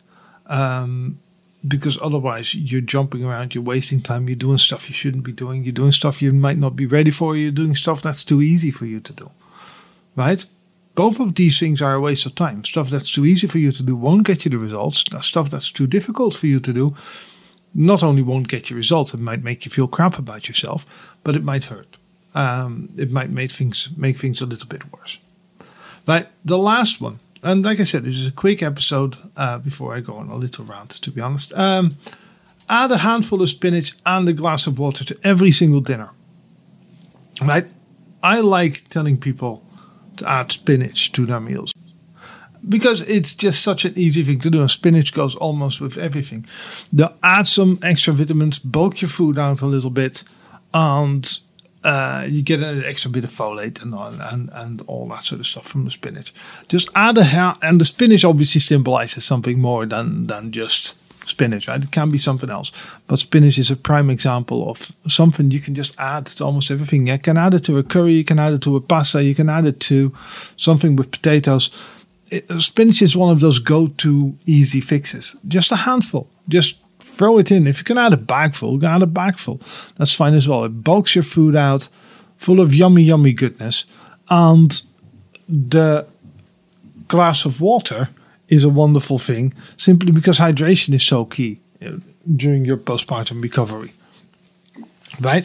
um, 0.47 1.19
because 1.67 2.01
otherwise 2.01 2.55
you're 2.55 2.81
jumping 2.81 3.23
around, 3.25 3.53
you're 3.53 3.63
wasting 3.63 4.01
time, 4.01 4.27
you're 4.27 4.35
doing 4.35 4.57
stuff 4.57 4.89
you 4.89 4.95
shouldn't 4.95 5.23
be 5.23 5.33
doing, 5.33 5.63
you're 5.63 5.73
doing 5.73 5.91
stuff 5.91 6.21
you 6.21 6.31
might 6.31 6.57
not 6.57 6.75
be 6.75 6.85
ready 6.85 7.11
for, 7.11 7.35
you're 7.35 7.51
doing 7.51 7.75
stuff 7.75 8.01
that's 8.01 8.23
too 8.23 8.41
easy 8.41 8.71
for 8.71 8.85
you 8.85 8.99
to 9.01 9.13
do, 9.13 9.29
right? 10.15 10.45
Both 10.99 11.21
of 11.21 11.35
these 11.35 11.57
things 11.57 11.81
are 11.81 11.93
a 11.93 12.01
waste 12.01 12.25
of 12.25 12.35
time. 12.35 12.65
Stuff 12.65 12.89
that's 12.89 13.09
too 13.09 13.25
easy 13.25 13.47
for 13.47 13.57
you 13.57 13.71
to 13.71 13.83
do 13.83 13.95
won't 13.95 14.27
get 14.27 14.43
you 14.43 14.51
the 14.51 14.57
results. 14.57 15.05
Stuff 15.21 15.49
that's 15.49 15.71
too 15.71 15.87
difficult 15.87 16.33
for 16.33 16.47
you 16.47 16.59
to 16.59 16.73
do 16.73 16.93
not 17.73 18.03
only 18.03 18.21
won't 18.21 18.49
get 18.49 18.69
you 18.69 18.75
results, 18.75 19.13
it 19.13 19.21
might 19.21 19.41
make 19.41 19.63
you 19.63 19.71
feel 19.71 19.87
crap 19.87 20.19
about 20.19 20.49
yourself, 20.49 21.15
but 21.23 21.35
it 21.35 21.43
might 21.43 21.63
hurt. 21.63 21.97
Um, 22.35 22.89
it 22.97 23.11
might 23.11 23.29
make 23.29 23.49
things 23.49 23.87
make 23.95 24.17
things 24.17 24.41
a 24.41 24.45
little 24.45 24.67
bit 24.67 24.83
worse. 24.91 25.19
Right. 26.05 26.27
The 26.43 26.57
last 26.57 26.99
one, 26.99 27.19
And 27.43 27.63
like 27.63 27.79
I 27.79 27.85
said, 27.85 28.03
this 28.03 28.17
is 28.19 28.27
a 28.27 28.33
quick 28.33 28.61
episode 28.61 29.15
uh, 29.37 29.57
before 29.59 29.95
I 29.95 30.01
go 30.01 30.17
on 30.17 30.29
a 30.29 30.35
little 30.35 30.65
rant, 30.65 31.01
to 31.01 31.11
be 31.11 31.21
honest. 31.21 31.53
Um, 31.53 31.91
add 32.67 32.91
a 32.91 32.97
handful 32.97 33.41
of 33.41 33.47
spinach 33.47 33.93
and 34.05 34.27
a 34.27 34.33
glass 34.33 34.67
of 34.67 34.77
water 34.77 35.05
to 35.05 35.15
every 35.23 35.51
single 35.51 35.79
dinner. 35.79 36.09
Right? 37.41 37.67
I 38.21 38.41
like 38.41 38.89
telling 38.89 39.17
people 39.17 39.63
add 40.23 40.51
spinach 40.51 41.11
to 41.13 41.25
their 41.25 41.39
meals 41.39 41.73
because 42.67 43.07
it's 43.09 43.33
just 43.33 43.63
such 43.63 43.85
an 43.85 43.93
easy 43.95 44.23
thing 44.23 44.39
to 44.39 44.49
do. 44.49 44.59
And 44.59 44.69
spinach 44.69 45.13
goes 45.13 45.35
almost 45.35 45.79
with 45.81 45.97
everything. 45.97 46.45
They'll 46.91 47.15
add 47.23 47.47
some 47.47 47.79
extra 47.81 48.13
vitamins, 48.13 48.59
bulk 48.59 49.01
your 49.01 49.09
food 49.09 49.37
out 49.37 49.61
a 49.61 49.65
little 49.65 49.89
bit, 49.89 50.23
and 50.73 51.39
uh, 51.83 52.25
you 52.27 52.41
get 52.41 52.61
an 52.61 52.83
extra 52.83 53.09
bit 53.09 53.23
of 53.23 53.29
folate 53.29 53.81
and, 53.81 53.93
and 53.95 54.49
and 54.53 54.81
all 54.87 55.07
that 55.07 55.23
sort 55.23 55.39
of 55.39 55.47
stuff 55.47 55.65
from 55.65 55.85
the 55.85 55.91
spinach. 55.91 56.33
Just 56.67 56.89
add 56.95 57.17
a 57.17 57.23
hair, 57.23 57.55
and 57.61 57.79
the 57.79 57.85
spinach 57.85 58.25
obviously 58.25 58.61
symbolizes 58.61 59.23
something 59.23 59.59
more 59.59 59.85
than 59.85 60.27
than 60.27 60.51
just 60.51 60.98
spinach, 61.29 61.67
right? 61.67 61.83
It 61.83 61.91
can 61.91 62.09
be 62.09 62.17
something 62.17 62.49
else, 62.49 62.71
but 63.07 63.19
spinach 63.19 63.57
is 63.57 63.71
a 63.71 63.75
prime 63.75 64.09
example 64.09 64.69
of 64.69 64.91
something 65.07 65.51
you 65.51 65.59
can 65.59 65.75
just 65.75 65.99
add 65.99 66.25
to 66.27 66.43
almost 66.43 66.71
everything. 66.71 67.07
You 67.07 67.17
can 67.17 67.37
add 67.37 67.53
it 67.53 67.63
to 67.65 67.77
a 67.77 67.83
curry, 67.83 68.13
you 68.13 68.23
can 68.23 68.39
add 68.39 68.53
it 68.53 68.61
to 68.63 68.75
a 68.75 68.81
pasta, 68.81 69.23
you 69.23 69.35
can 69.35 69.49
add 69.49 69.65
it 69.65 69.79
to 69.81 70.13
something 70.57 70.95
with 70.95 71.11
potatoes. 71.11 71.69
It, 72.27 72.49
spinach 72.61 73.01
is 73.01 73.15
one 73.15 73.31
of 73.31 73.39
those 73.39 73.59
go-to 73.59 74.37
easy 74.45 74.81
fixes. 74.81 75.35
Just 75.47 75.71
a 75.71 75.77
handful, 75.77 76.27
just 76.47 76.79
throw 76.99 77.37
it 77.37 77.51
in. 77.51 77.67
If 77.67 77.79
you 77.79 77.83
can 77.85 77.97
add 77.97 78.13
a 78.13 78.17
bagful, 78.17 78.73
you 78.73 78.79
can 78.79 78.89
add 78.89 79.01
a 79.01 79.07
bagful. 79.07 79.61
That's 79.97 80.13
fine 80.13 80.33
as 80.33 80.47
well. 80.47 80.65
It 80.65 80.83
bulks 80.83 81.15
your 81.15 81.23
food 81.23 81.55
out, 81.55 81.89
full 82.37 82.59
of 82.59 82.73
yummy, 82.73 83.03
yummy 83.03 83.33
goodness, 83.33 83.85
and 84.29 84.81
the 85.47 86.05
glass 87.07 87.45
of 87.45 87.61
water 87.61 88.09
is 88.49 88.63
a 88.63 88.69
wonderful 88.69 89.19
thing 89.19 89.53
simply 89.77 90.11
because 90.11 90.39
hydration 90.39 90.93
is 90.93 91.03
so 91.03 91.25
key 91.25 91.59
uh, 91.85 91.91
during 92.35 92.65
your 92.65 92.77
postpartum 92.77 93.41
recovery. 93.41 93.91
Right? 95.21 95.43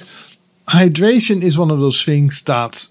Hydration 0.68 1.42
is 1.42 1.58
one 1.58 1.70
of 1.70 1.80
those 1.80 2.04
things 2.04 2.42
that 2.42 2.88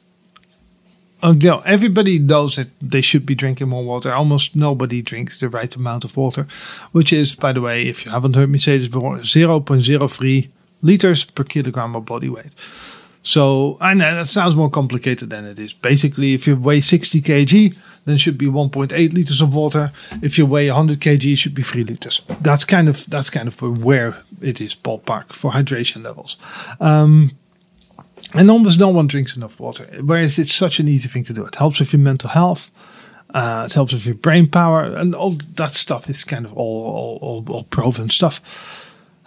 uh, 1.24 1.34
you 1.40 1.50
know, 1.50 1.60
everybody 1.66 2.20
knows 2.20 2.58
that 2.58 2.68
they 2.82 3.00
should 3.02 3.26
be 3.26 3.34
drinking 3.34 3.70
more 3.70 3.84
water. 3.84 4.14
Almost 4.14 4.56
nobody 4.58 5.02
drinks 5.02 5.40
the 5.40 5.48
right 5.48 5.74
amount 5.74 6.04
of 6.04 6.18
water, 6.18 6.46
which 6.92 7.14
is, 7.14 7.34
by 7.34 7.54
the 7.54 7.62
way, 7.62 7.84
if 7.84 8.06
you 8.06 8.12
haven't 8.12 8.36
heard 8.36 8.50
me 8.50 8.60
say 8.60 8.78
this 8.78 8.90
before, 8.90 9.18
0.03 9.20 10.50
liters 10.82 11.24
per 11.24 11.46
kilogram 11.46 11.96
of 11.96 12.06
body 12.06 12.30
weight. 12.30 12.54
So 13.24 13.78
I 13.80 13.94
know 13.94 14.16
that 14.16 14.28
sounds 14.28 14.56
more 14.56 14.70
complicated 14.70 15.30
than 15.30 15.46
it 15.46 15.58
is. 15.58 15.74
Basically, 15.74 16.34
if 16.34 16.46
you 16.46 16.58
weigh 16.58 16.82
60 16.82 17.22
kg, 17.22 17.78
then 18.06 18.18
should 18.18 18.38
be 18.38 18.48
1.8 18.48 19.14
liters 19.14 19.40
of 19.42 19.56
water. 19.56 19.92
If 20.22 20.38
you 20.38 20.46
weigh 20.46 20.70
100 20.70 21.00
kg, 21.00 21.34
it 21.34 21.38
should 21.38 21.56
be 21.56 21.64
3 21.64 21.86
liters. 21.86 22.22
That's 22.42 22.66
kind 22.66 22.90
of 22.90 23.06
that's 23.08 23.30
kind 23.30 23.48
of 23.48 23.62
where 23.62 24.18
it 24.42 24.60
is 24.60 24.76
ballpark 24.76 25.32
for 25.32 25.52
hydration 25.52 26.04
levels. 26.04 26.36
Um, 26.82 27.32
and 28.34 28.52
almost 28.52 28.78
no 28.80 28.90
one 28.90 29.08
drinks 29.08 29.38
enough 29.38 29.60
water, 29.60 29.86
whereas 30.02 30.38
it's 30.38 30.54
such 30.54 30.80
an 30.80 30.88
easy 30.88 31.08
thing 31.08 31.24
to 31.24 31.34
do. 31.34 31.46
It 31.46 31.56
helps 31.56 31.80
with 31.80 31.94
your 31.94 32.02
mental 32.02 32.30
health. 32.30 32.72
Uh, 33.34 33.64
it 33.66 33.74
helps 33.74 33.94
with 33.94 34.06
your 34.06 34.16
brain 34.16 34.48
power, 34.48 34.84
and 34.84 35.16
all 35.16 35.32
that 35.56 35.72
stuff 35.72 36.10
is 36.10 36.24
kind 36.24 36.46
of 36.46 36.54
all 36.54 36.84
all, 36.84 37.20
all, 37.22 37.56
all 37.56 37.64
proven 37.64 38.10
stuff. 38.10 38.42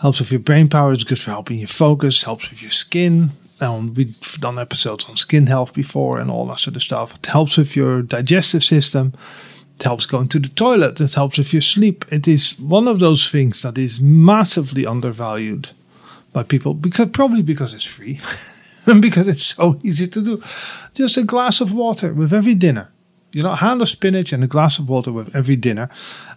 Helps 0.00 0.21
with 0.21 0.31
your 0.31 0.41
brain 0.41 0.69
power. 0.69 0.93
It's 0.93 1.05
good 1.05 1.19
for 1.19 1.31
helping 1.31 1.59
you 1.59 1.67
focus. 1.67 2.25
Helps 2.25 2.50
with 2.50 2.61
your 2.62 2.71
skin. 2.71 3.31
And 3.60 3.96
we've 3.96 4.20
done 4.40 4.58
episodes 4.58 5.06
on 5.06 5.16
skin 5.16 5.46
health 5.46 5.75
before 5.75 6.18
and 6.18 6.30
all 6.30 6.46
that 6.46 6.58
sort 6.58 6.76
of 6.76 6.82
stuff. 6.82 7.16
It 7.16 7.26
helps 7.26 7.56
with 7.56 7.75
your 7.75 8.02
digestive 8.02 8.62
system. 8.62 9.14
It 9.76 9.82
helps 9.82 10.06
going 10.06 10.28
to 10.28 10.38
the 10.38 10.48
toilet. 10.48 11.00
It 11.00 11.14
helps 11.14 11.38
with 11.38 11.52
your 11.52 11.62
sleep. 11.62 12.04
It 12.10 12.28
is 12.28 12.58
one 12.58 12.88
of 12.88 12.98
those 12.98 13.30
things 13.30 13.62
that 13.62 13.78
is 13.78 14.00
massively 14.00 14.86
undervalued 14.86 15.70
by 16.32 16.42
people 16.42 16.75
because 16.75 17.08
probably 17.10 17.42
because 17.42 17.72
it's 17.72 17.84
free 17.84 18.20
and 18.86 19.00
because 19.00 19.26
it's 19.26 19.44
so 19.44 19.80
easy 19.82 20.06
to 20.06 20.22
do. 20.22 20.42
Just 20.94 21.16
a 21.16 21.22
glass 21.22 21.60
of 21.60 21.72
water 21.72 22.12
with 22.12 22.32
every 22.32 22.54
dinner. 22.54 22.90
You 23.32 23.42
know, 23.42 23.52
a 23.52 23.56
hand 23.56 23.82
of 23.82 23.88
spinach 23.88 24.32
and 24.32 24.44
a 24.44 24.46
glass 24.46 24.78
of 24.78 24.88
water 24.88 25.12
with 25.12 25.34
every 25.36 25.56
dinner, 25.56 25.90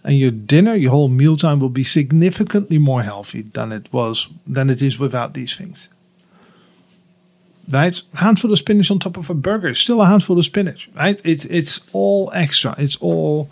and 0.04 0.18
your 0.18 0.30
dinner, 0.30 0.74
your 0.74 0.90
whole 0.90 1.08
mealtime 1.08 1.58
will 1.58 1.70
be 1.70 1.84
significantly 1.84 2.76
more 2.76 3.02
healthy 3.02 3.42
than 3.42 3.72
it 3.72 3.90
was 3.90 4.28
than 4.46 4.68
it 4.68 4.82
is 4.82 4.98
without 4.98 5.32
these 5.32 5.56
things 5.56 5.88
right? 7.70 8.00
Handful 8.14 8.52
of 8.52 8.58
spinach 8.58 8.90
on 8.90 8.98
top 8.98 9.16
of 9.16 9.30
a 9.30 9.34
burger, 9.34 9.74
still 9.74 10.00
a 10.02 10.06
handful 10.06 10.38
of 10.38 10.44
spinach, 10.44 10.88
right? 10.94 11.20
It's 11.24 11.44
it's 11.46 11.80
all 11.92 12.30
extra. 12.34 12.74
It's 12.78 12.96
all 12.96 13.50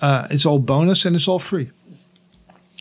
uh, 0.00 0.26
it's 0.30 0.46
all 0.46 0.58
bonus 0.58 1.04
and 1.04 1.16
it's 1.16 1.28
all 1.28 1.38
free. 1.38 1.70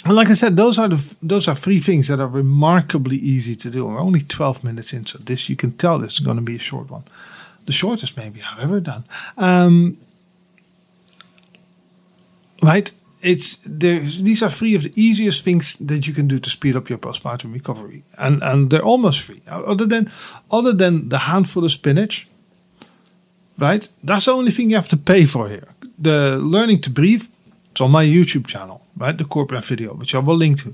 And 0.05 0.15
like 0.15 0.29
I 0.29 0.33
said, 0.33 0.55
those 0.55 0.79
are 0.79 0.87
the 0.87 1.15
those 1.21 1.47
are 1.47 1.55
three 1.55 1.79
things 1.79 2.07
that 2.07 2.19
are 2.19 2.27
remarkably 2.27 3.17
easy 3.17 3.55
to 3.55 3.69
do. 3.69 3.85
We're 3.85 3.99
only 3.99 4.21
twelve 4.21 4.63
minutes 4.63 4.93
into 4.93 5.17
this. 5.17 5.49
You 5.49 5.55
can 5.55 5.71
tell 5.71 5.99
this 5.99 6.13
is 6.13 6.19
going 6.19 6.37
to 6.37 6.43
be 6.43 6.55
a 6.55 6.59
short 6.59 6.89
one, 6.89 7.03
the 7.65 7.71
shortest 7.71 8.17
maybe 8.17 8.41
I've 8.41 8.63
ever 8.63 8.79
done. 8.79 9.03
Um, 9.37 9.97
right? 12.63 12.93
It's 13.27 13.57
these 13.67 14.41
are 14.45 14.49
three 14.49 14.75
of 14.75 14.83
the 14.83 14.93
easiest 14.95 15.43
things 15.43 15.75
that 15.87 16.07
you 16.07 16.13
can 16.13 16.27
do 16.27 16.39
to 16.39 16.49
speed 16.49 16.75
up 16.77 16.89
your 16.89 16.99
postpartum 16.99 17.53
recovery, 17.53 18.03
and 18.17 18.41
and 18.41 18.69
they're 18.69 18.89
almost 18.93 19.19
free. 19.19 19.41
Other 19.47 19.87
than 19.87 20.09
other 20.49 20.73
than 20.73 21.09
the 21.09 21.17
handful 21.17 21.65
of 21.65 21.71
spinach, 21.71 22.27
right? 23.57 23.89
That's 24.01 24.25
the 24.25 24.31
only 24.31 24.51
thing 24.51 24.69
you 24.69 24.77
have 24.77 24.89
to 24.89 24.97
pay 24.97 25.25
for 25.25 25.49
here. 25.49 25.67
The 25.99 26.37
learning 26.37 26.81
to 26.81 26.89
breathe, 26.89 27.25
it's 27.71 27.81
on 27.81 27.91
my 27.91 28.05
YouTube 28.05 28.47
channel, 28.47 28.79
right? 28.95 29.17
The 29.17 29.25
core 29.25 29.45
breath 29.45 29.67
video, 29.67 29.93
which 29.93 30.15
I 30.15 30.19
will 30.19 30.37
link 30.37 30.59
to. 30.59 30.73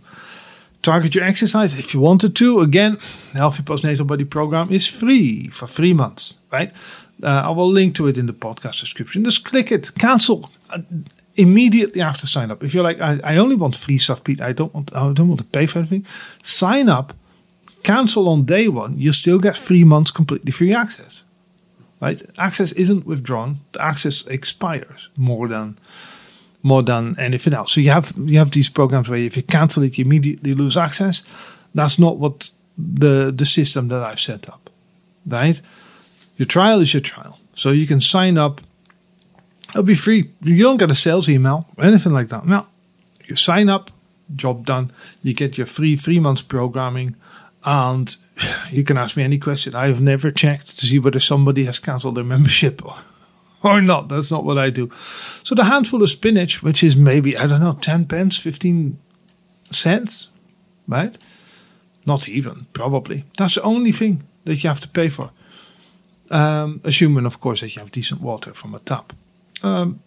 Target 0.81 1.15
your 1.15 1.23
exercise 1.23 1.79
if 1.79 1.93
you 1.93 2.01
wanted 2.01 2.35
to. 2.35 2.59
Again, 2.59 2.97
the 3.31 3.39
Healthy 3.39 3.63
Postnatal 3.63 4.05
Body 4.05 4.25
Program 4.25 4.67
is 4.69 4.87
free 4.87 5.47
for 5.47 5.67
three 5.67 5.93
months, 5.93 6.37
right? 6.51 6.71
Uh, 7.23 7.47
I 7.47 7.49
will 7.49 7.71
link 7.71 7.95
to 7.95 8.07
it 8.07 8.17
in 8.17 8.25
the 8.25 8.33
podcast 8.33 8.81
description. 8.81 9.23
Just 9.23 9.45
click 9.45 9.71
it, 9.71 9.91
cancel 9.95 10.49
immediately 11.35 12.01
after 12.01 12.27
sign 12.27 12.51
up. 12.51 12.63
If 12.63 12.73
you're 12.73 12.83
like, 12.83 12.99
I, 12.99 13.19
I 13.23 13.37
only 13.37 13.55
want 13.55 13.75
free 13.75 13.97
stuff, 13.97 14.23
Pete. 14.23 14.41
I 14.41 14.53
don't 14.53 14.73
want, 14.73 14.95
I 14.95 15.11
don't 15.13 15.27
want 15.27 15.39
to 15.39 15.47
pay 15.47 15.65
for 15.65 15.79
anything. 15.79 16.05
Sign 16.41 16.89
up, 16.89 17.13
cancel 17.83 18.29
on 18.29 18.45
day 18.45 18.67
one. 18.67 18.97
You 18.97 19.11
still 19.11 19.39
get 19.39 19.55
three 19.55 19.83
months 19.83 20.11
completely 20.11 20.51
free 20.51 20.73
access. 20.73 21.23
Right? 21.99 22.21
Access 22.37 22.73
isn't 22.73 23.05
withdrawn. 23.05 23.59
The 23.71 23.81
access 23.81 24.27
expires 24.27 25.09
more 25.15 25.47
than 25.47 25.77
more 26.65 26.81
than 26.81 27.17
anything 27.19 27.53
else. 27.53 27.73
So 27.73 27.81
you 27.81 27.91
have 27.91 28.13
you 28.17 28.37
have 28.37 28.51
these 28.51 28.69
programs 28.69 29.09
where 29.09 29.19
if 29.19 29.37
you 29.37 29.43
cancel 29.43 29.83
it, 29.83 29.97
you 29.97 30.05
immediately 30.05 30.53
lose 30.53 30.77
access. 30.77 31.23
That's 31.73 31.97
not 31.97 32.17
what 32.17 32.51
the 32.77 33.33
the 33.35 33.45
system 33.45 33.87
that 33.87 34.03
I've 34.03 34.19
set 34.19 34.49
up. 34.49 34.69
Right? 35.25 35.61
Your 36.37 36.45
trial 36.45 36.81
is 36.81 36.93
your 36.93 37.01
trial. 37.01 37.39
So 37.55 37.71
you 37.71 37.87
can 37.87 38.01
sign 38.01 38.37
up 38.37 38.61
It'll 39.73 39.83
be 39.83 39.95
free. 39.95 40.29
You 40.41 40.61
don't 40.61 40.77
get 40.77 40.91
a 40.91 40.95
sales 40.95 41.27
email 41.27 41.67
anything 41.81 42.13
like 42.13 42.27
that. 42.27 42.45
Now, 42.45 42.67
you 43.25 43.35
sign 43.35 43.69
up, 43.69 43.89
job 44.35 44.65
done. 44.65 44.91
You 45.23 45.33
get 45.33 45.57
your 45.57 45.65
free 45.65 45.95
three 45.95 46.19
months 46.19 46.43
programming, 46.43 47.15
and 47.63 48.15
you 48.71 48.83
can 48.83 48.97
ask 48.97 49.17
me 49.17 49.23
any 49.23 49.39
question. 49.39 49.73
I 49.73 49.87
have 49.87 50.01
never 50.01 50.29
checked 50.31 50.77
to 50.79 50.85
see 50.85 50.99
whether 50.99 51.19
somebody 51.19 51.65
has 51.65 51.79
cancelled 51.79 52.15
their 52.15 52.23
membership 52.23 52.85
or, 52.85 52.95
or 53.63 53.81
not. 53.81 54.09
That's 54.09 54.29
not 54.29 54.43
what 54.43 54.59
I 54.59 54.69
do. 54.69 54.91
So 54.91 55.55
the 55.55 55.63
handful 55.63 56.03
of 56.03 56.09
spinach, 56.09 56.61
which 56.61 56.83
is 56.83 56.95
maybe 56.95 57.35
I 57.35 57.47
don't 57.47 57.61
know, 57.61 57.77
ten 57.81 58.05
pence, 58.05 58.37
fifteen 58.37 58.99
cents, 59.71 60.27
right? 60.87 61.17
Not 62.05 62.29
even 62.29 62.67
probably. 62.73 63.23
That's 63.37 63.55
the 63.55 63.63
only 63.63 63.91
thing 63.91 64.23
that 64.45 64.63
you 64.63 64.67
have 64.67 64.81
to 64.81 64.89
pay 64.89 65.09
for. 65.09 65.31
Um, 66.29 66.81
assuming, 66.83 67.25
of 67.25 67.39
course, 67.39 67.61
that 67.61 67.75
you 67.75 67.79
have 67.79 67.91
decent 67.91 68.21
water 68.21 68.53
from 68.53 68.75
a 68.75 68.79
tap. 68.79 69.13
Um, 69.63 69.99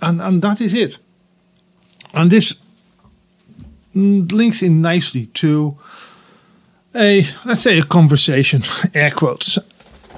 and, 0.00 0.20
and 0.20 0.42
that 0.42 0.60
is 0.60 0.74
it. 0.74 0.98
And 2.14 2.30
this 2.30 2.60
links 3.94 4.62
in 4.62 4.80
nicely 4.82 5.26
to 5.26 5.78
a, 6.94 7.22
let's 7.44 7.60
say, 7.60 7.78
a 7.78 7.84
conversation, 7.84 8.62
air 8.94 9.10
quotes. 9.10 9.58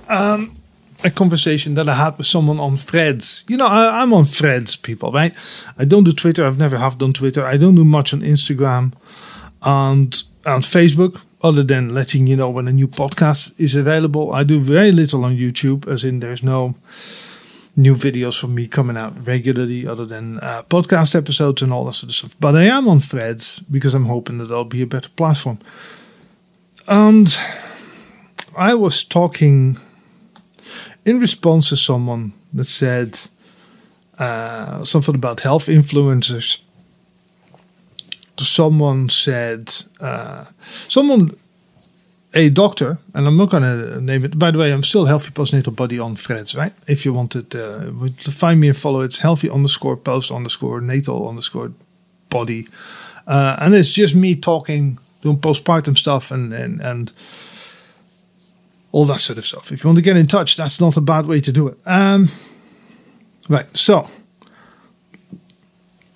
Um, 0.08 0.56
a 1.04 1.10
conversation 1.10 1.74
that 1.74 1.88
I 1.88 1.94
had 1.94 2.16
with 2.16 2.26
someone 2.26 2.58
on 2.58 2.76
Threads. 2.76 3.44
You 3.46 3.58
know, 3.58 3.66
I, 3.66 4.02
am 4.02 4.14
on 4.14 4.24
Threads, 4.24 4.76
people, 4.76 5.12
right? 5.12 5.34
I 5.78 5.84
don't 5.84 6.04
do 6.04 6.12
Twitter. 6.12 6.46
I've 6.46 6.58
never 6.58 6.78
have 6.78 6.98
done 6.98 7.12
Twitter. 7.12 7.44
I 7.44 7.58
don't 7.58 7.74
do 7.74 7.84
much 7.84 8.14
on 8.14 8.20
Instagram 8.20 8.94
and 9.62 10.22
on 10.46 10.62
Facebook, 10.62 11.20
other 11.42 11.62
than 11.62 11.94
letting 11.94 12.26
you 12.26 12.36
know 12.36 12.48
when 12.48 12.68
a 12.68 12.72
new 12.72 12.88
podcast 12.88 13.58
is 13.60 13.74
available. 13.74 14.32
I 14.32 14.44
do 14.44 14.60
very 14.60 14.92
little 14.92 15.24
on 15.24 15.36
YouTube, 15.36 15.86
as 15.86 16.04
in 16.04 16.20
there's 16.20 16.42
no 16.42 16.74
new 17.76 17.94
videos 17.94 18.40
from 18.40 18.54
me 18.54 18.68
coming 18.68 18.96
out 18.96 19.26
regularly, 19.26 19.86
other 19.86 20.06
than 20.06 20.38
uh, 20.38 20.62
podcast 20.64 21.16
episodes 21.16 21.62
and 21.62 21.72
all 21.72 21.84
that 21.84 21.94
sort 21.94 22.10
of 22.10 22.16
stuff. 22.16 22.36
But 22.38 22.54
I 22.56 22.64
am 22.64 22.88
on 22.88 23.00
Threads 23.00 23.60
because 23.60 23.94
I'm 23.94 24.06
hoping 24.06 24.38
that 24.38 24.46
that'll 24.46 24.64
be 24.64 24.82
a 24.82 24.86
better 24.86 25.10
platform. 25.10 25.58
And 26.88 27.36
I 28.56 28.74
was 28.74 29.04
talking 29.04 29.78
in 31.04 31.18
response 31.18 31.68
to 31.70 31.76
someone 31.76 32.32
that 32.52 32.64
said, 32.64 33.20
uh, 34.18 34.84
something 34.84 35.14
about 35.14 35.40
health 35.40 35.66
influencers. 35.66 36.60
Someone 38.38 39.08
said, 39.08 39.74
uh, 40.00 40.44
someone, 40.88 41.36
a 42.34 42.50
doctor, 42.50 42.98
and 43.14 43.26
I'm 43.26 43.36
not 43.36 43.50
going 43.50 43.62
to 43.62 44.00
name 44.00 44.24
it. 44.24 44.38
By 44.38 44.50
the 44.50 44.58
way, 44.58 44.72
I'm 44.72 44.82
still 44.82 45.06
healthy 45.06 45.30
postnatal 45.30 45.74
body 45.74 45.98
on 45.98 46.16
threads, 46.16 46.54
right? 46.54 46.72
If 46.88 47.04
you 47.04 47.12
wanted 47.12 47.54
uh, 47.54 47.90
to 48.24 48.30
find 48.30 48.60
me 48.60 48.68
and 48.68 48.76
follow, 48.76 49.02
it's 49.02 49.20
healthy 49.20 49.48
underscore 49.48 49.96
post 49.96 50.32
underscore 50.32 50.80
natal 50.80 51.28
underscore 51.28 51.72
body. 52.30 52.66
Uh, 53.26 53.56
and 53.60 53.74
it's 53.74 53.94
just 53.94 54.14
me 54.16 54.34
talking, 54.34 54.98
doing 55.22 55.38
postpartum 55.38 55.96
stuff 55.96 56.30
and, 56.32 56.52
and, 56.52 56.80
and 56.80 57.12
all 58.90 59.04
that 59.06 59.20
sort 59.20 59.38
of 59.38 59.46
stuff. 59.46 59.72
If 59.72 59.84
you 59.84 59.88
want 59.88 59.98
to 59.98 60.02
get 60.02 60.16
in 60.16 60.26
touch, 60.26 60.56
that's 60.56 60.80
not 60.80 60.96
a 60.96 61.00
bad 61.00 61.26
way 61.26 61.40
to 61.40 61.52
do 61.52 61.68
it. 61.68 61.78
Um, 61.86 62.28
right, 63.48 63.74
so 63.76 64.08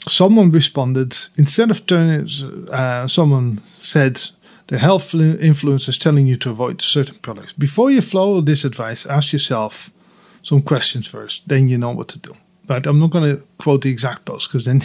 someone 0.06 0.50
responded 0.50 1.16
instead 1.36 1.70
of 1.70 1.86
turning, 1.86 2.28
uh, 2.70 3.06
someone 3.06 3.58
said 3.64 4.20
the 4.68 4.78
health 4.78 5.14
influence 5.14 5.88
is 5.88 5.98
telling 5.98 6.26
you 6.26 6.36
to 6.36 6.50
avoid 6.50 6.80
certain 6.80 7.16
products. 7.16 7.52
Before 7.54 7.90
you 7.90 8.02
follow 8.02 8.40
this 8.40 8.64
advice, 8.64 9.06
ask 9.06 9.32
yourself 9.32 9.90
some 10.42 10.62
questions 10.62 11.06
first, 11.06 11.48
then 11.48 11.68
you 11.68 11.78
know 11.78 11.90
what 11.90 12.08
to 12.08 12.18
do. 12.18 12.36
But 12.66 12.86
I'm 12.86 12.98
not 12.98 13.10
going 13.10 13.34
to 13.34 13.42
quote 13.56 13.80
the 13.80 13.90
exact 13.90 14.26
post 14.26 14.48
because 14.52 14.66
then 14.66 14.82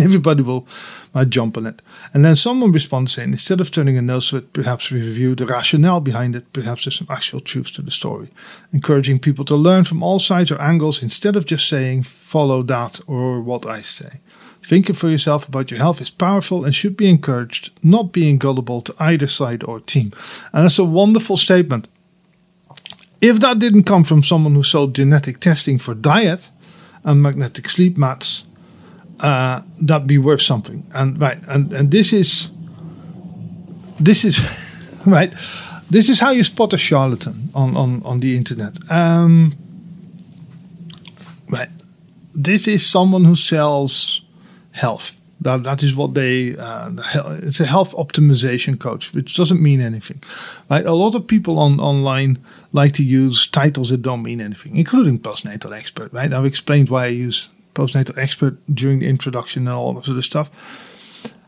everybody 0.04 0.42
will 0.42 0.66
might 1.14 1.30
jump 1.30 1.56
on 1.56 1.66
it. 1.66 1.80
And 2.12 2.22
then 2.22 2.36
someone 2.36 2.72
responds 2.72 3.12
saying, 3.12 3.32
instead 3.32 3.60
of 3.62 3.70
turning 3.70 3.96
a 3.96 4.02
nose 4.02 4.28
to 4.30 4.36
it, 4.36 4.52
perhaps 4.52 4.92
review 4.92 5.34
the 5.34 5.46
rationale 5.46 6.00
behind 6.00 6.36
it. 6.36 6.52
Perhaps 6.52 6.84
there's 6.84 6.96
some 6.96 7.06
actual 7.10 7.40
truth 7.40 7.72
to 7.72 7.82
the 7.82 7.90
story. 7.90 8.28
Encouraging 8.70 9.18
people 9.18 9.46
to 9.46 9.56
learn 9.56 9.84
from 9.84 10.02
all 10.02 10.18
sides 10.18 10.50
or 10.50 10.60
angles 10.60 11.02
instead 11.02 11.34
of 11.34 11.46
just 11.46 11.66
saying, 11.66 12.02
follow 12.02 12.62
that 12.64 13.00
or 13.06 13.40
what 13.40 13.64
I 13.64 13.80
say. 13.80 14.20
Thinking 14.64 14.94
for 14.94 15.08
yourself 15.08 15.48
about 15.48 15.70
your 15.70 15.78
health 15.78 16.00
is 16.00 16.10
powerful 16.10 16.64
and 16.64 16.74
should 16.74 16.96
be 16.96 17.10
encouraged, 17.10 17.70
not 17.82 18.12
being 18.12 18.38
gullible 18.38 18.80
to 18.82 18.94
either 18.98 19.26
side 19.26 19.64
or 19.64 19.80
team. 19.80 20.12
And 20.52 20.64
that's 20.64 20.78
a 20.78 20.84
wonderful 20.84 21.36
statement. 21.36 21.88
If 23.20 23.40
that 23.40 23.58
didn't 23.58 23.84
come 23.84 24.04
from 24.04 24.22
someone 24.22 24.54
who 24.54 24.62
sold 24.62 24.94
genetic 24.94 25.38
testing 25.40 25.78
for 25.78 25.94
diet, 25.94 26.50
and 27.04 27.22
magnetic 27.22 27.68
sleep 27.68 27.96
mats, 27.96 28.44
uh, 29.20 29.62
that 29.80 30.06
be 30.06 30.18
worth 30.18 30.40
something. 30.40 30.84
And 30.94 31.20
right, 31.20 31.38
and 31.48 31.72
and 31.72 31.90
this 31.90 32.12
is 32.12 32.50
this 34.00 34.24
is 34.24 35.02
right. 35.06 35.32
This 35.90 36.08
is 36.08 36.20
how 36.20 36.30
you 36.30 36.42
spot 36.42 36.72
a 36.72 36.78
charlatan 36.78 37.50
on 37.54 37.76
on 37.76 38.02
on 38.04 38.20
the 38.20 38.36
internet. 38.36 38.78
Um, 38.90 39.54
right, 41.50 41.70
this 42.34 42.66
is 42.66 42.86
someone 42.86 43.24
who 43.24 43.36
sells 43.36 44.21
health. 44.72 45.16
That, 45.40 45.64
that 45.64 45.82
is 45.82 45.96
what 45.96 46.14
they. 46.14 46.56
Uh, 46.56 46.92
it's 47.42 47.60
a 47.60 47.66
health 47.66 47.94
optimization 47.96 48.78
coach, 48.78 49.12
which 49.12 49.34
doesn't 49.34 49.60
mean 49.60 49.80
anything. 49.80 50.22
Right? 50.70 50.86
A 50.86 50.92
lot 50.92 51.16
of 51.16 51.26
people 51.26 51.58
on 51.58 51.80
online 51.80 52.38
like 52.72 52.92
to 52.92 53.04
use 53.04 53.48
titles 53.48 53.90
that 53.90 54.02
don't 54.02 54.22
mean 54.22 54.40
anything, 54.40 54.76
including 54.76 55.18
postnatal 55.18 55.76
expert. 55.76 56.12
Right? 56.12 56.32
I've 56.32 56.44
explained 56.44 56.90
why 56.90 57.04
I 57.04 57.08
use 57.08 57.50
postnatal 57.74 58.16
expert 58.18 58.58
during 58.72 59.00
the 59.00 59.08
introduction 59.08 59.66
and 59.66 59.76
all 59.76 59.94
that 59.94 60.04
sort 60.04 60.18
of 60.18 60.24
stuff, 60.24 60.50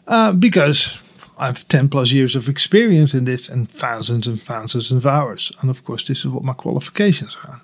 uh, 0.08 0.32
because 0.32 1.02
I 1.38 1.46
have 1.46 1.66
10 1.68 1.88
plus 1.88 2.12
years 2.12 2.36
of 2.36 2.48
experience 2.48 3.14
in 3.14 3.24
this 3.24 3.48
and 3.48 3.70
thousands 3.70 4.26
and 4.26 4.42
thousands 4.42 4.90
of 4.92 5.06
hours. 5.06 5.52
And 5.60 5.70
of 5.70 5.84
course, 5.84 6.06
this 6.06 6.24
is 6.24 6.28
what 6.28 6.44
my 6.44 6.52
qualifications 6.52 7.36
are. 7.44 7.62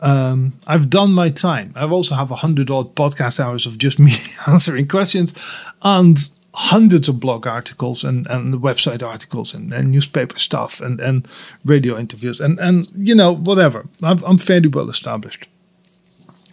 Um, 0.00 0.60
I've 0.66 0.90
done 0.90 1.12
my 1.12 1.30
time. 1.30 1.72
I 1.74 1.84
also 1.84 2.14
have 2.14 2.30
a 2.30 2.36
hundred 2.36 2.70
odd 2.70 2.94
podcast 2.94 3.40
hours 3.40 3.66
of 3.66 3.78
just 3.78 3.98
me 4.06 4.12
answering 4.46 4.88
questions 4.88 5.34
and 5.82 6.18
hundreds 6.54 7.08
of 7.08 7.20
blog 7.20 7.46
articles 7.46 8.02
and, 8.02 8.26
and 8.26 8.54
website 8.54 9.06
articles 9.06 9.54
and, 9.54 9.72
and 9.72 9.92
newspaper 9.92 10.38
stuff 10.38 10.80
and, 10.80 10.98
and 11.00 11.28
radio 11.64 11.96
interviews 11.96 12.40
and, 12.40 12.58
and 12.58 12.88
you 12.96 13.14
know, 13.14 13.32
whatever. 13.32 13.86
I'm, 14.02 14.22
I'm 14.24 14.38
fairly 14.38 14.68
well 14.68 14.90
established. 14.90 15.48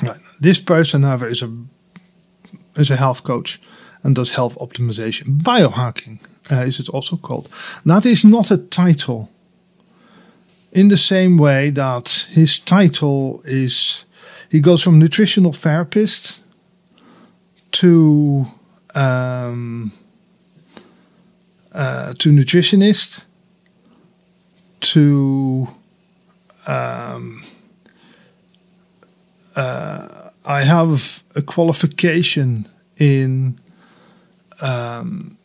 Right. 0.04 0.20
This 0.40 0.60
person, 0.60 1.04
however, 1.04 1.28
is 1.28 1.42
a 1.42 1.52
is 2.76 2.92
a 2.92 2.98
health 2.98 3.24
coach 3.24 3.62
and 4.04 4.16
does 4.16 4.36
health 4.36 4.58
optimization. 4.60 5.40
Biohacking 5.42 6.20
uh, 6.52 6.66
is 6.66 6.80
it 6.80 6.90
also 6.90 7.16
called. 7.16 7.50
That 7.86 8.06
is 8.06 8.26
not 8.26 8.52
a 8.52 8.58
title 8.58 9.30
in 10.76 10.90
the 10.90 10.98
same 10.98 11.38
way 11.38 11.70
that 11.70 12.28
his 12.32 12.60
title 12.60 13.42
is 13.46 14.04
he 14.50 14.60
goes 14.60 14.84
from 14.84 15.00
nutritional 15.00 15.54
therapist 15.54 16.42
to 17.72 18.46
um, 18.94 19.94
uh, 21.72 22.14
to 22.20 22.30
nutritionist 22.30 23.24
to 24.82 25.70
um, 26.68 27.42
uh, 29.56 30.30
I 30.46 30.64
have 30.64 31.24
a 31.36 31.42
qualification 31.42 32.68
in 32.98 33.58
um, 34.62 35.38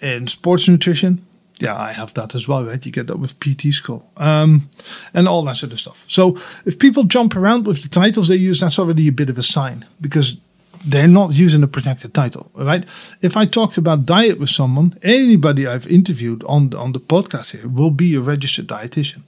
in 0.00 0.26
sports 0.28 0.66
nutrition 0.66 1.26
yeah, 1.62 1.78
I 1.78 1.92
have 1.92 2.12
that 2.14 2.34
as 2.34 2.48
well, 2.48 2.64
right? 2.64 2.84
You 2.84 2.90
get 2.90 3.06
that 3.06 3.20
with 3.20 3.38
PT 3.38 3.72
school 3.72 4.10
um, 4.16 4.68
and 5.14 5.28
all 5.28 5.42
that 5.44 5.56
sort 5.56 5.72
of 5.72 5.78
stuff. 5.78 6.04
So 6.08 6.36
if 6.66 6.76
people 6.76 7.04
jump 7.04 7.36
around 7.36 7.66
with 7.66 7.84
the 7.84 7.88
titles 7.88 8.26
they 8.26 8.36
use, 8.36 8.58
that's 8.58 8.80
already 8.80 9.06
a 9.06 9.12
bit 9.12 9.30
of 9.30 9.38
a 9.38 9.44
sign 9.44 9.86
because 10.00 10.38
they're 10.84 11.06
not 11.06 11.38
using 11.38 11.62
a 11.62 11.68
protected 11.68 12.14
title, 12.14 12.50
right? 12.54 12.84
If 13.22 13.36
I 13.36 13.46
talk 13.46 13.76
about 13.76 14.06
diet 14.06 14.40
with 14.40 14.50
someone, 14.50 14.98
anybody 15.02 15.64
I've 15.64 15.86
interviewed 15.86 16.42
on 16.48 16.70
the, 16.70 16.78
on 16.78 16.92
the 16.92 16.98
podcast 16.98 17.52
here 17.52 17.68
will 17.68 17.92
be 17.92 18.16
a 18.16 18.20
registered 18.20 18.66
dietitian, 18.66 19.22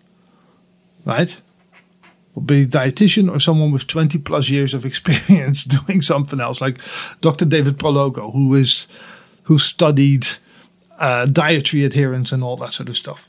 right? 1.04 1.40
Will 2.34 2.42
be 2.42 2.62
a 2.62 2.66
dietitian 2.66 3.30
or 3.30 3.38
someone 3.38 3.70
with 3.70 3.86
20 3.86 4.18
plus 4.18 4.50
years 4.50 4.74
of 4.74 4.84
experience 4.90 5.62
doing 5.76 6.02
something 6.02 6.40
else, 6.40 6.60
like 6.60 6.80
Dr. 7.20 7.44
David 7.44 7.78
Prologo, 7.78 8.32
who 8.32 8.54
is 8.54 8.88
who 9.44 9.58
studied 9.58 10.26
uh, 10.98 11.26
dietary 11.26 11.84
adherence 11.84 12.32
and 12.32 12.42
all 12.42 12.56
that 12.56 12.72
sort 12.72 12.88
of 12.88 12.96
stuff. 12.96 13.28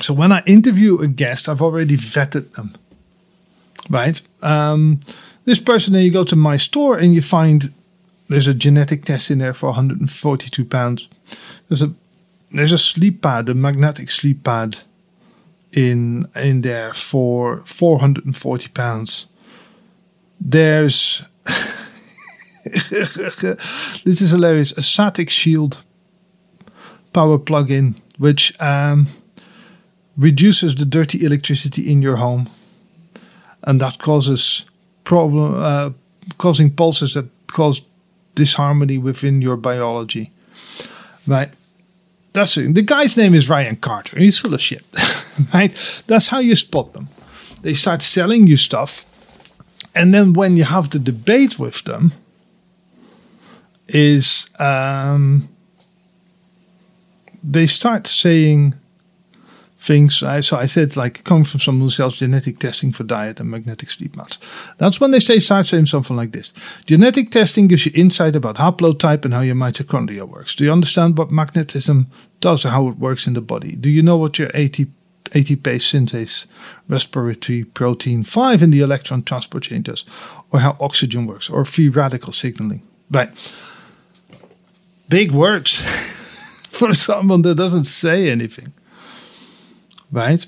So 0.00 0.12
when 0.12 0.32
I 0.32 0.42
interview 0.46 0.98
a 0.98 1.08
guest, 1.08 1.48
I've 1.48 1.62
already 1.62 1.96
vetted 1.96 2.52
them, 2.52 2.74
right? 3.88 4.20
Um, 4.42 5.00
this 5.44 5.58
person, 5.58 5.94
then 5.94 6.02
you 6.02 6.10
go 6.10 6.24
to 6.24 6.36
my 6.36 6.56
store 6.58 6.98
and 6.98 7.14
you 7.14 7.22
find 7.22 7.72
there's 8.28 8.48
a 8.48 8.54
genetic 8.54 9.04
test 9.04 9.30
in 9.30 9.38
there 9.38 9.54
for 9.54 9.66
142 9.66 10.64
pounds. 10.64 11.08
There's 11.68 11.82
a 11.82 11.94
there's 12.52 12.72
a 12.72 12.78
sleep 12.78 13.22
pad, 13.22 13.48
a 13.48 13.54
magnetic 13.54 14.10
sleep 14.10 14.44
pad, 14.44 14.82
in 15.72 16.26
in 16.34 16.62
there 16.62 16.92
for 16.92 17.62
440 17.64 18.68
pounds. 18.68 19.26
There's 20.40 21.22
this 24.04 24.20
is 24.20 24.30
hilarious. 24.30 24.72
A 24.72 24.82
static 24.82 25.30
shield 25.30 25.84
power 27.16 27.38
plug-in, 27.38 27.94
which 28.18 28.52
um, 28.60 29.06
reduces 30.18 30.74
the 30.74 30.84
dirty 30.84 31.24
electricity 31.24 31.90
in 31.90 32.02
your 32.02 32.16
home, 32.16 32.50
and 33.62 33.80
that 33.80 33.98
causes 33.98 34.66
problem, 35.02 35.54
uh, 35.56 35.90
causing 36.36 36.70
pulses 36.70 37.14
that 37.14 37.26
cause 37.46 37.80
disharmony 38.34 38.98
within 38.98 39.40
your 39.40 39.56
biology. 39.56 40.30
Right. 41.26 41.50
That's 42.34 42.54
it. 42.58 42.74
The 42.74 42.82
guy's 42.82 43.16
name 43.16 43.34
is 43.34 43.48
Ryan 43.48 43.76
Carter. 43.76 44.18
He's 44.18 44.38
full 44.38 44.52
of 44.52 44.60
shit. 44.60 44.84
right. 45.54 45.72
That's 46.06 46.28
how 46.28 46.40
you 46.40 46.54
spot 46.54 46.92
them. 46.92 47.08
They 47.62 47.72
start 47.72 48.02
selling 48.02 48.46
you 48.46 48.58
stuff, 48.58 49.06
and 49.94 50.12
then 50.12 50.34
when 50.34 50.58
you 50.58 50.64
have 50.64 50.90
the 50.90 50.98
debate 50.98 51.58
with 51.58 51.84
them, 51.84 52.12
is 53.88 54.50
um, 54.58 55.48
they 57.46 57.66
start 57.66 58.06
saying 58.06 58.74
things. 59.78 60.22
I, 60.22 60.40
so 60.40 60.56
I 60.56 60.66
said, 60.66 60.96
like, 60.96 61.22
coming 61.24 61.44
from 61.44 61.60
someone 61.60 61.82
who 61.82 61.90
sells 61.90 62.16
genetic 62.16 62.58
testing 62.58 62.92
for 62.92 63.04
diet 63.04 63.40
and 63.40 63.48
magnetic 63.50 63.90
sleep 63.90 64.16
mats. 64.16 64.38
That's 64.78 65.00
when 65.00 65.12
they 65.12 65.20
say, 65.20 65.38
start 65.38 65.66
saying 65.66 65.86
something 65.86 66.16
like 66.16 66.32
this 66.32 66.52
Genetic 66.86 67.30
testing 67.30 67.68
gives 67.68 67.86
you 67.86 67.92
insight 67.94 68.36
about 68.36 68.56
haplotype 68.56 69.24
and 69.24 69.32
how 69.32 69.40
your 69.40 69.54
mitochondria 69.54 70.28
works. 70.28 70.56
Do 70.56 70.64
you 70.64 70.72
understand 70.72 71.16
what 71.16 71.30
magnetism 71.30 72.08
does 72.40 72.66
or 72.66 72.70
how 72.70 72.88
it 72.88 72.98
works 72.98 73.26
in 73.26 73.34
the 73.34 73.40
body? 73.40 73.76
Do 73.76 73.88
you 73.88 74.02
know 74.02 74.16
what 74.16 74.38
your 74.38 74.48
ATP? 74.48 74.90
ATP 75.30 75.80
synthase 75.80 76.46
respiratory 76.88 77.64
protein 77.64 78.22
5 78.22 78.62
in 78.62 78.70
the 78.70 78.80
electron 78.80 79.24
transport 79.24 79.64
chain 79.64 79.82
does, 79.82 80.04
or 80.52 80.60
how 80.60 80.76
oxygen 80.78 81.26
works, 81.26 81.50
or 81.50 81.64
free 81.64 81.88
radical 81.88 82.32
signaling. 82.32 82.82
Right. 83.10 83.28
Big 85.08 85.32
words. 85.32 86.22
for 86.76 86.94
someone 86.94 87.42
that 87.42 87.56
doesn't 87.56 87.84
say 87.84 88.30
anything. 88.30 88.72
Right? 90.12 90.46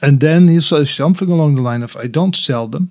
And 0.00 0.20
then 0.20 0.48
he 0.48 0.60
says 0.60 0.90
something 0.90 1.30
along 1.30 1.54
the 1.54 1.62
line 1.62 1.82
of 1.82 1.96
I 1.96 2.08
don't 2.08 2.36
sell 2.36 2.66
them. 2.68 2.90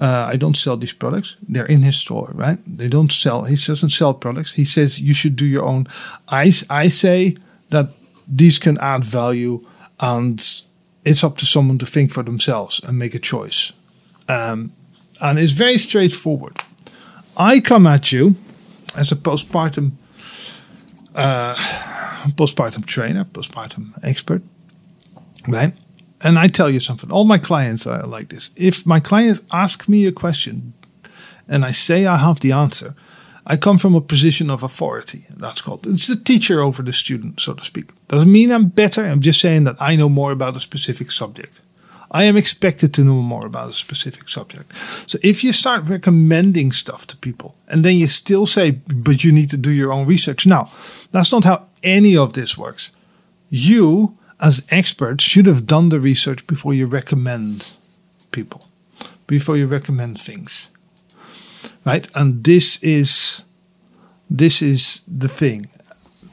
Uh, 0.00 0.28
I 0.32 0.36
don't 0.36 0.56
sell 0.56 0.76
these 0.76 0.92
products. 0.92 1.36
They're 1.48 1.66
in 1.66 1.82
his 1.82 1.96
store, 1.96 2.30
right? 2.32 2.58
They 2.66 2.88
don't 2.88 3.10
sell. 3.12 3.44
He 3.44 3.56
doesn't 3.56 3.90
sell 3.90 4.14
products. 4.14 4.52
He 4.54 4.64
says 4.64 5.00
you 5.00 5.14
should 5.14 5.36
do 5.36 5.44
your 5.44 5.64
own. 5.64 5.86
I 6.28 6.52
I 6.70 6.88
say 6.88 7.36
that 7.70 7.88
these 8.36 8.58
can 8.58 8.78
add 8.78 9.04
value, 9.04 9.60
and 9.98 10.38
it's 11.04 11.24
up 11.24 11.36
to 11.38 11.46
someone 11.46 11.78
to 11.78 11.86
think 11.86 12.12
for 12.12 12.22
themselves 12.22 12.80
and 12.84 12.98
make 12.98 13.14
a 13.14 13.18
choice. 13.18 13.72
Um, 14.28 14.72
and 15.20 15.38
it's 15.38 15.52
very 15.52 15.78
straightforward. 15.78 16.60
I 17.36 17.60
come 17.60 17.86
at 17.86 18.12
you 18.12 18.34
as 18.94 19.12
a 19.12 19.16
postpartum 19.16 19.92
uh, 21.18 21.54
postpartum 22.36 22.84
trainer, 22.86 23.24
postpartum 23.24 23.92
expert, 24.02 24.42
right? 25.46 25.72
And 26.24 26.38
I 26.38 26.48
tell 26.48 26.70
you 26.70 26.80
something. 26.80 27.12
All 27.12 27.24
my 27.24 27.38
clients 27.38 27.86
are 27.86 28.06
like 28.06 28.28
this. 28.28 28.50
If 28.56 28.86
my 28.86 29.00
clients 29.00 29.42
ask 29.52 29.88
me 29.88 30.06
a 30.06 30.12
question, 30.12 30.72
and 31.48 31.64
I 31.64 31.72
say 31.72 32.06
I 32.06 32.16
have 32.16 32.40
the 32.40 32.52
answer, 32.52 32.94
I 33.46 33.56
come 33.56 33.78
from 33.78 33.94
a 33.94 34.00
position 34.00 34.50
of 34.50 34.62
authority. 34.62 35.24
That's 35.36 35.62
called 35.62 35.86
it's 35.86 36.06
the 36.06 36.16
teacher 36.16 36.60
over 36.60 36.82
the 36.82 36.92
student, 36.92 37.40
so 37.40 37.54
to 37.54 37.64
speak. 37.64 37.90
Doesn't 38.08 38.30
mean 38.30 38.52
I'm 38.52 38.68
better. 38.68 39.04
I'm 39.04 39.20
just 39.20 39.40
saying 39.40 39.64
that 39.64 39.76
I 39.80 39.96
know 39.96 40.08
more 40.08 40.32
about 40.32 40.56
a 40.56 40.60
specific 40.60 41.10
subject. 41.10 41.62
I 42.10 42.24
am 42.24 42.36
expected 42.36 42.94
to 42.94 43.04
know 43.04 43.22
more 43.22 43.46
about 43.46 43.70
a 43.70 43.74
specific 43.74 44.28
subject. 44.28 44.72
So 45.06 45.18
if 45.22 45.44
you 45.44 45.52
start 45.52 45.88
recommending 45.88 46.72
stuff 46.72 47.06
to 47.08 47.16
people 47.16 47.54
and 47.66 47.84
then 47.84 47.96
you 47.96 48.06
still 48.06 48.46
say, 48.46 48.70
but 48.70 49.24
you 49.24 49.32
need 49.32 49.50
to 49.50 49.58
do 49.58 49.70
your 49.70 49.92
own 49.92 50.06
research. 50.06 50.46
Now, 50.46 50.70
that's 51.12 51.32
not 51.32 51.44
how 51.44 51.66
any 51.82 52.16
of 52.16 52.32
this 52.32 52.56
works. 52.56 52.92
You, 53.50 54.16
as 54.40 54.66
experts, 54.70 55.24
should 55.24 55.46
have 55.46 55.66
done 55.66 55.90
the 55.90 56.00
research 56.00 56.46
before 56.46 56.74
you 56.74 56.86
recommend 56.86 57.70
people, 58.30 58.68
before 59.26 59.56
you 59.56 59.66
recommend 59.66 60.18
things. 60.18 60.70
Right? 61.84 62.08
And 62.14 62.44
this 62.44 62.82
is 62.82 63.44
this 64.30 64.60
is 64.60 65.02
the 65.08 65.28
thing 65.28 65.68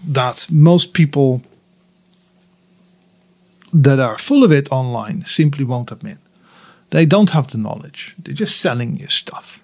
that 0.06 0.48
most 0.52 0.94
people 0.94 1.42
that 3.76 4.00
are 4.00 4.18
full 4.18 4.44
of 4.44 4.52
it 4.52 4.72
online 4.72 5.26
simply 5.26 5.66
won't 5.66 5.92
admit. 5.92 6.18
They 6.92 7.06
don't 7.06 7.32
have 7.32 7.48
the 7.48 7.58
knowledge. 7.58 8.16
They're 8.18 8.34
just 8.34 8.62
selling 8.62 8.96
you 8.98 9.08
stuff. 9.08 9.62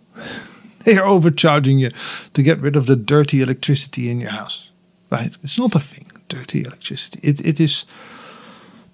they 0.83 0.97
are 0.97 1.05
overcharging 1.05 1.79
you 1.79 1.91
to 2.33 2.43
get 2.43 2.59
rid 2.59 2.75
of 2.75 2.87
the 2.87 2.97
dirty 2.97 3.41
electricity 3.41 4.09
in 4.09 4.19
your 4.19 4.31
house. 4.31 4.69
Right? 5.09 5.37
It's 5.43 5.57
not 5.57 5.75
a 5.75 5.79
thing, 5.79 6.11
dirty 6.27 6.63
electricity. 6.63 7.19
It, 7.23 7.45
it 7.45 7.59
is. 7.59 7.85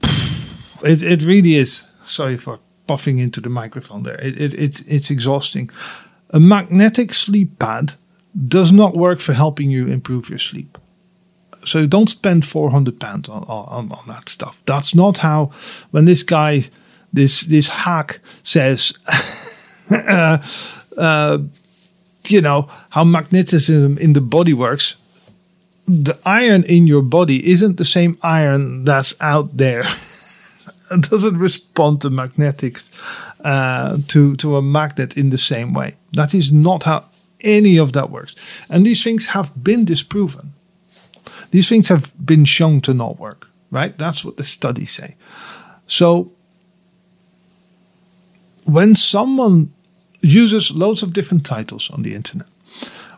It, 0.84 1.02
it 1.02 1.24
really 1.24 1.56
is. 1.56 1.88
Sorry 2.04 2.38
for 2.38 2.60
puffing 2.86 3.18
into 3.18 3.42
the 3.42 3.50
microphone 3.50 4.04
there. 4.04 4.22
It, 4.22 4.40
it, 4.40 4.54
it's, 4.54 4.82
it's 4.82 5.10
exhausting. 5.10 5.72
A 6.30 6.40
magnetic 6.40 7.14
sleep 7.14 7.58
pad 7.58 7.96
does 8.48 8.72
not 8.72 8.96
work 8.96 9.20
for 9.20 9.34
helping 9.34 9.72
you 9.72 9.88
improve 9.88 10.30
your 10.30 10.38
sleep. 10.38 10.78
So 11.68 11.88
don't 11.88 12.10
spend 12.10 12.46
400 12.46 13.00
pounds 13.00 13.30
on, 13.30 13.44
on, 13.44 13.92
on 13.92 14.08
that 14.08 14.30
stuff. 14.30 14.62
That's 14.66 14.96
not 14.96 15.18
how, 15.18 15.52
when 15.92 16.06
this 16.06 16.24
guy, 16.24 16.64
this, 17.14 17.42
this 17.42 17.70
hack 17.70 18.20
says, 18.44 18.98
uh, 19.92 20.38
uh, 20.98 21.38
you 22.28 22.42
know, 22.42 22.68
how 22.90 23.04
magnetism 23.04 23.98
in 23.98 24.14
the 24.14 24.22
body 24.22 24.54
works, 24.54 24.96
the 25.88 26.18
iron 26.26 26.64
in 26.64 26.88
your 26.88 27.02
body 27.02 27.50
isn't 27.50 27.78
the 27.78 27.86
same 27.86 28.18
iron 28.22 28.84
that's 28.84 29.14
out 29.22 29.56
there. 29.58 29.80
it 30.92 31.10
doesn't 31.10 31.38
respond 31.38 32.02
to 32.02 32.10
magnetic 32.10 32.82
uh, 33.46 33.98
to 34.08 34.36
to 34.36 34.58
a 34.58 34.62
magnet 34.62 35.16
in 35.18 35.30
the 35.30 35.38
same 35.38 35.74
way. 35.74 35.96
That 36.12 36.34
is 36.34 36.52
not 36.52 36.84
how 36.84 37.06
any 37.42 37.78
of 37.78 37.94
that 37.94 38.10
works. 38.10 38.36
And 38.70 38.86
these 38.86 39.04
things 39.04 39.28
have 39.28 39.52
been 39.64 39.86
disproven. 39.86 40.54
These 41.52 41.70
things 41.70 41.88
have 41.90 42.14
been 42.24 42.46
shown 42.46 42.82
to 42.82 42.94
not 42.94 43.20
work, 43.20 43.50
right? 43.72 43.98
That's 43.98 44.26
what 44.26 44.38
the 44.38 44.44
studies 44.44 44.92
say. 44.92 45.16
So 45.88 46.32
when 48.66 48.96
someone 48.96 49.74
uses 50.22 50.76
loads 50.76 51.04
of 51.04 51.14
different 51.14 51.46
titles 51.46 51.90
on 51.90 52.04
the 52.04 52.14
internet, 52.14 52.48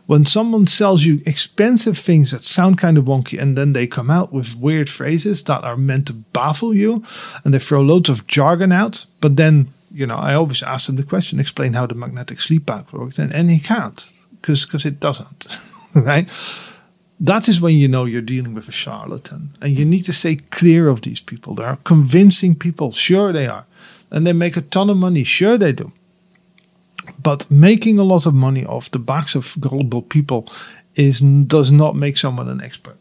when 0.06 0.26
someone 0.26 0.66
sells 0.66 1.04
you 1.04 1.22
expensive 1.24 1.96
things 1.96 2.32
that 2.32 2.42
sound 2.42 2.78
kind 2.78 2.98
of 2.98 3.04
wonky 3.04 3.40
and 3.40 3.56
then 3.56 3.74
they 3.74 3.86
come 3.86 4.10
out 4.10 4.32
with 4.32 4.56
weird 4.56 4.88
phrases 4.88 5.42
that 5.44 5.62
are 5.62 5.76
meant 5.76 6.08
to 6.08 6.12
baffle 6.12 6.74
you 6.74 7.04
and 7.44 7.54
they 7.54 7.60
throw 7.60 7.80
loads 7.80 8.08
of 8.08 8.26
jargon 8.26 8.72
out, 8.72 9.06
but 9.20 9.36
then, 9.36 9.68
you 9.92 10.06
know, 10.06 10.16
I 10.16 10.34
always 10.34 10.62
ask 10.64 10.86
them 10.86 10.96
the 10.96 11.04
question, 11.04 11.38
explain 11.38 11.74
how 11.74 11.86
the 11.86 11.94
magnetic 11.94 12.40
sleep 12.40 12.66
bag 12.66 12.92
works, 12.92 13.18
and, 13.18 13.32
and 13.32 13.50
he 13.50 13.60
can't 13.60 14.10
because 14.40 14.84
it 14.84 14.98
doesn't, 14.98 15.46
right? 15.94 16.28
That 17.20 17.48
is 17.48 17.60
when 17.60 17.76
you 17.76 17.86
know 17.86 18.06
you're 18.06 18.22
dealing 18.22 18.54
with 18.54 18.68
a 18.68 18.72
charlatan. 18.72 19.50
And 19.60 19.78
you 19.78 19.84
need 19.84 20.04
to 20.04 20.12
stay 20.12 20.36
clear 20.36 20.88
of 20.88 21.02
these 21.02 21.20
people. 21.20 21.54
They 21.54 21.64
are 21.64 21.76
convincing 21.76 22.54
people. 22.54 22.92
Sure, 22.92 23.32
they 23.32 23.46
are. 23.46 23.66
And 24.10 24.26
they 24.26 24.32
make 24.32 24.56
a 24.56 24.62
ton 24.62 24.88
of 24.88 24.96
money. 24.96 25.24
Sure, 25.24 25.58
they 25.58 25.72
do. 25.72 25.92
But 27.22 27.50
making 27.50 27.98
a 27.98 28.04
lot 28.04 28.26
of 28.26 28.34
money 28.34 28.64
off 28.64 28.90
the 28.90 28.98
backs 28.98 29.34
of 29.34 29.56
gullible 29.60 30.02
people 30.02 30.48
is 30.94 31.20
does 31.20 31.70
not 31.70 31.94
make 31.94 32.16
someone 32.16 32.48
an 32.48 32.62
expert, 32.62 32.96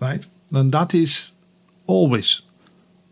right? 0.00 0.26
And 0.52 0.72
that 0.72 0.94
is 0.94 1.32
always, 1.86 2.42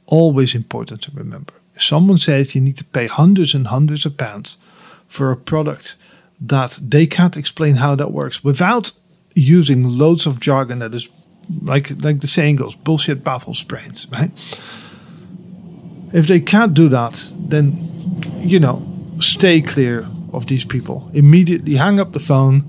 always 0.07 0.55
important 0.55 1.03
to 1.03 1.11
remember. 1.15 1.55
If 1.75 1.83
someone 1.83 2.19
says 2.19 2.55
you 2.55 2.61
need 2.61 2.77
to 2.77 2.85
pay 2.85 3.07
hundreds 3.07 3.55
and 3.55 3.67
hundreds 3.67 4.07
of 4.07 4.17
pounds 4.17 4.59
for 5.09 5.31
a 5.31 5.37
product 5.37 5.97
that 6.41 6.79
they 6.83 7.07
can't 7.07 7.37
explain 7.37 7.77
how 7.77 7.95
that 7.97 8.13
works 8.13 8.45
without 8.45 8.93
using 9.35 9.85
loads 9.85 10.27
of 10.27 10.41
jargon 10.41 10.79
that 10.81 10.95
is 10.95 11.11
like 11.63 11.91
like 12.03 12.21
the 12.21 12.27
saying 12.27 12.57
goes, 12.57 12.77
bullshit 12.77 13.25
baffles 13.25 13.63
brains, 13.65 14.07
right? 14.11 14.31
If 16.13 16.27
they 16.27 16.41
can't 16.41 16.75
do 16.75 16.89
that, 16.89 17.33
then 17.37 17.77
you 18.41 18.61
know, 18.61 18.83
stay 19.21 19.61
clear 19.61 20.09
of 20.35 20.47
these 20.47 20.65
people. 20.65 21.11
Immediately 21.15 21.75
hang 21.75 22.01
up 22.01 22.13
the 22.13 22.21
phone, 22.21 22.65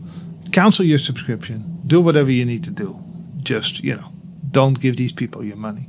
cancel 0.52 0.86
your 0.86 1.00
subscription, 1.00 1.82
do 1.88 2.02
whatever 2.02 2.32
you 2.32 2.46
need 2.46 2.64
to 2.64 2.72
do. 2.72 3.00
Just, 3.42 3.84
you 3.84 3.96
know, 3.96 4.10
don't 4.52 4.80
give 4.80 4.96
these 4.96 5.14
people 5.14 5.44
your 5.44 5.58
money. 5.58 5.88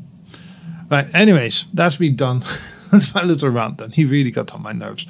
Right, 0.91 1.13
anyways, 1.15 1.67
that's 1.73 1.99
me 1.99 2.11
done. 2.11 2.41
that's 2.93 3.15
my 3.15 3.23
little 3.23 3.51
rant 3.51 3.79
done. 3.79 3.91
He 3.91 4.05
really 4.05 4.31
got 4.31 4.53
on 4.55 4.63
my 4.63 4.73
nerves. 4.73 5.07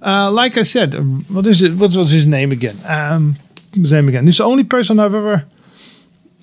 Uh, 0.00 0.30
like 0.30 0.56
I 0.56 0.62
said, 0.62 0.94
um, 0.94 1.24
what 1.28 1.46
is 1.46 1.62
it? 1.62 1.74
What 1.74 1.96
was 1.96 2.10
his 2.10 2.26
name 2.26 2.52
again? 2.52 2.78
Um, 2.86 3.36
name 3.74 4.08
again. 4.08 4.24
He's 4.24 4.38
the 4.38 4.44
only 4.44 4.64
person 4.64 4.98
I've 4.98 5.14
ever 5.14 5.44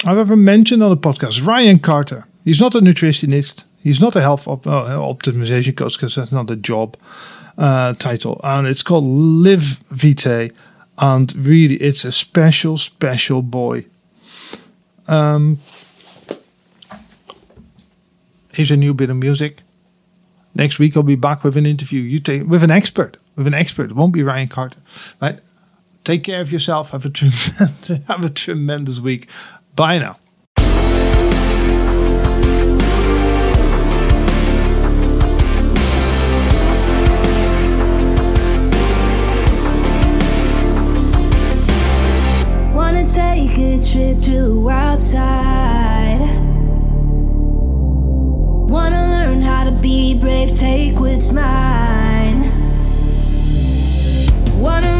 I've 0.05 0.17
ever 0.17 0.35
mentioned 0.35 0.83
on 0.83 0.89
the 0.89 0.97
podcast. 0.97 1.45
Ryan 1.45 1.79
Carter. 1.79 2.25
He's 2.43 2.61
not 2.61 2.75
a 2.75 2.79
nutritionist. 2.79 3.63
He's 3.81 3.99
not 3.99 4.15
a 4.15 4.21
health 4.21 4.47
op- 4.47 4.67
uh, 4.67 4.97
optimization 4.97 5.75
coach 5.75 5.97
because 5.97 6.15
that's 6.15 6.31
not 6.31 6.49
a 6.49 6.55
job 6.55 6.97
uh, 7.57 7.93
title. 7.93 8.39
And 8.43 8.67
it's 8.67 8.83
called 8.83 9.05
Live 9.05 9.79
Vitae. 9.89 10.51
And 10.97 11.35
really, 11.35 11.75
it's 11.75 12.05
a 12.05 12.11
special, 12.11 12.77
special 12.77 13.41
boy. 13.41 13.85
Um, 15.07 15.59
here's 18.53 18.71
a 18.71 18.77
new 18.77 18.93
bit 18.93 19.09
of 19.09 19.17
music. 19.17 19.61
Next 20.53 20.79
week, 20.79 20.95
I'll 20.95 21.03
be 21.03 21.15
back 21.15 21.43
with 21.43 21.57
an 21.57 21.65
interview. 21.65 22.01
You 22.01 22.19
take 22.19 22.47
with 22.47 22.63
an 22.63 22.71
expert. 22.71 23.17
With 23.35 23.47
an 23.47 23.53
expert. 23.53 23.91
It 23.91 23.95
won't 23.95 24.13
be 24.13 24.23
Ryan 24.23 24.47
Carter, 24.47 24.79
right? 25.21 25.39
Take 26.05 26.23
care 26.23 26.39
of 26.39 26.51
yourself. 26.51 26.91
Have 26.91 27.03
a, 27.03 27.09
tremendous, 27.09 28.05
have 28.07 28.23
a 28.23 28.29
tremendous 28.29 28.99
week. 28.99 29.27
Bye 29.75 29.97
now. 29.97 30.15
Wanna 42.75 43.09
take 43.09 43.57
a 43.57 43.81
trip 43.81 44.21
to 44.25 44.43
the 44.43 44.59
wild 44.59 44.99
side. 44.99 46.19
Wanna 48.69 49.07
learn 49.07 49.41
how 49.41 49.63
to 49.63 49.71
be 49.71 50.13
brave, 50.13 50.55
take 50.55 50.99
what's 50.99 51.31
mine. 51.31 52.51
Wanna 54.61 54.94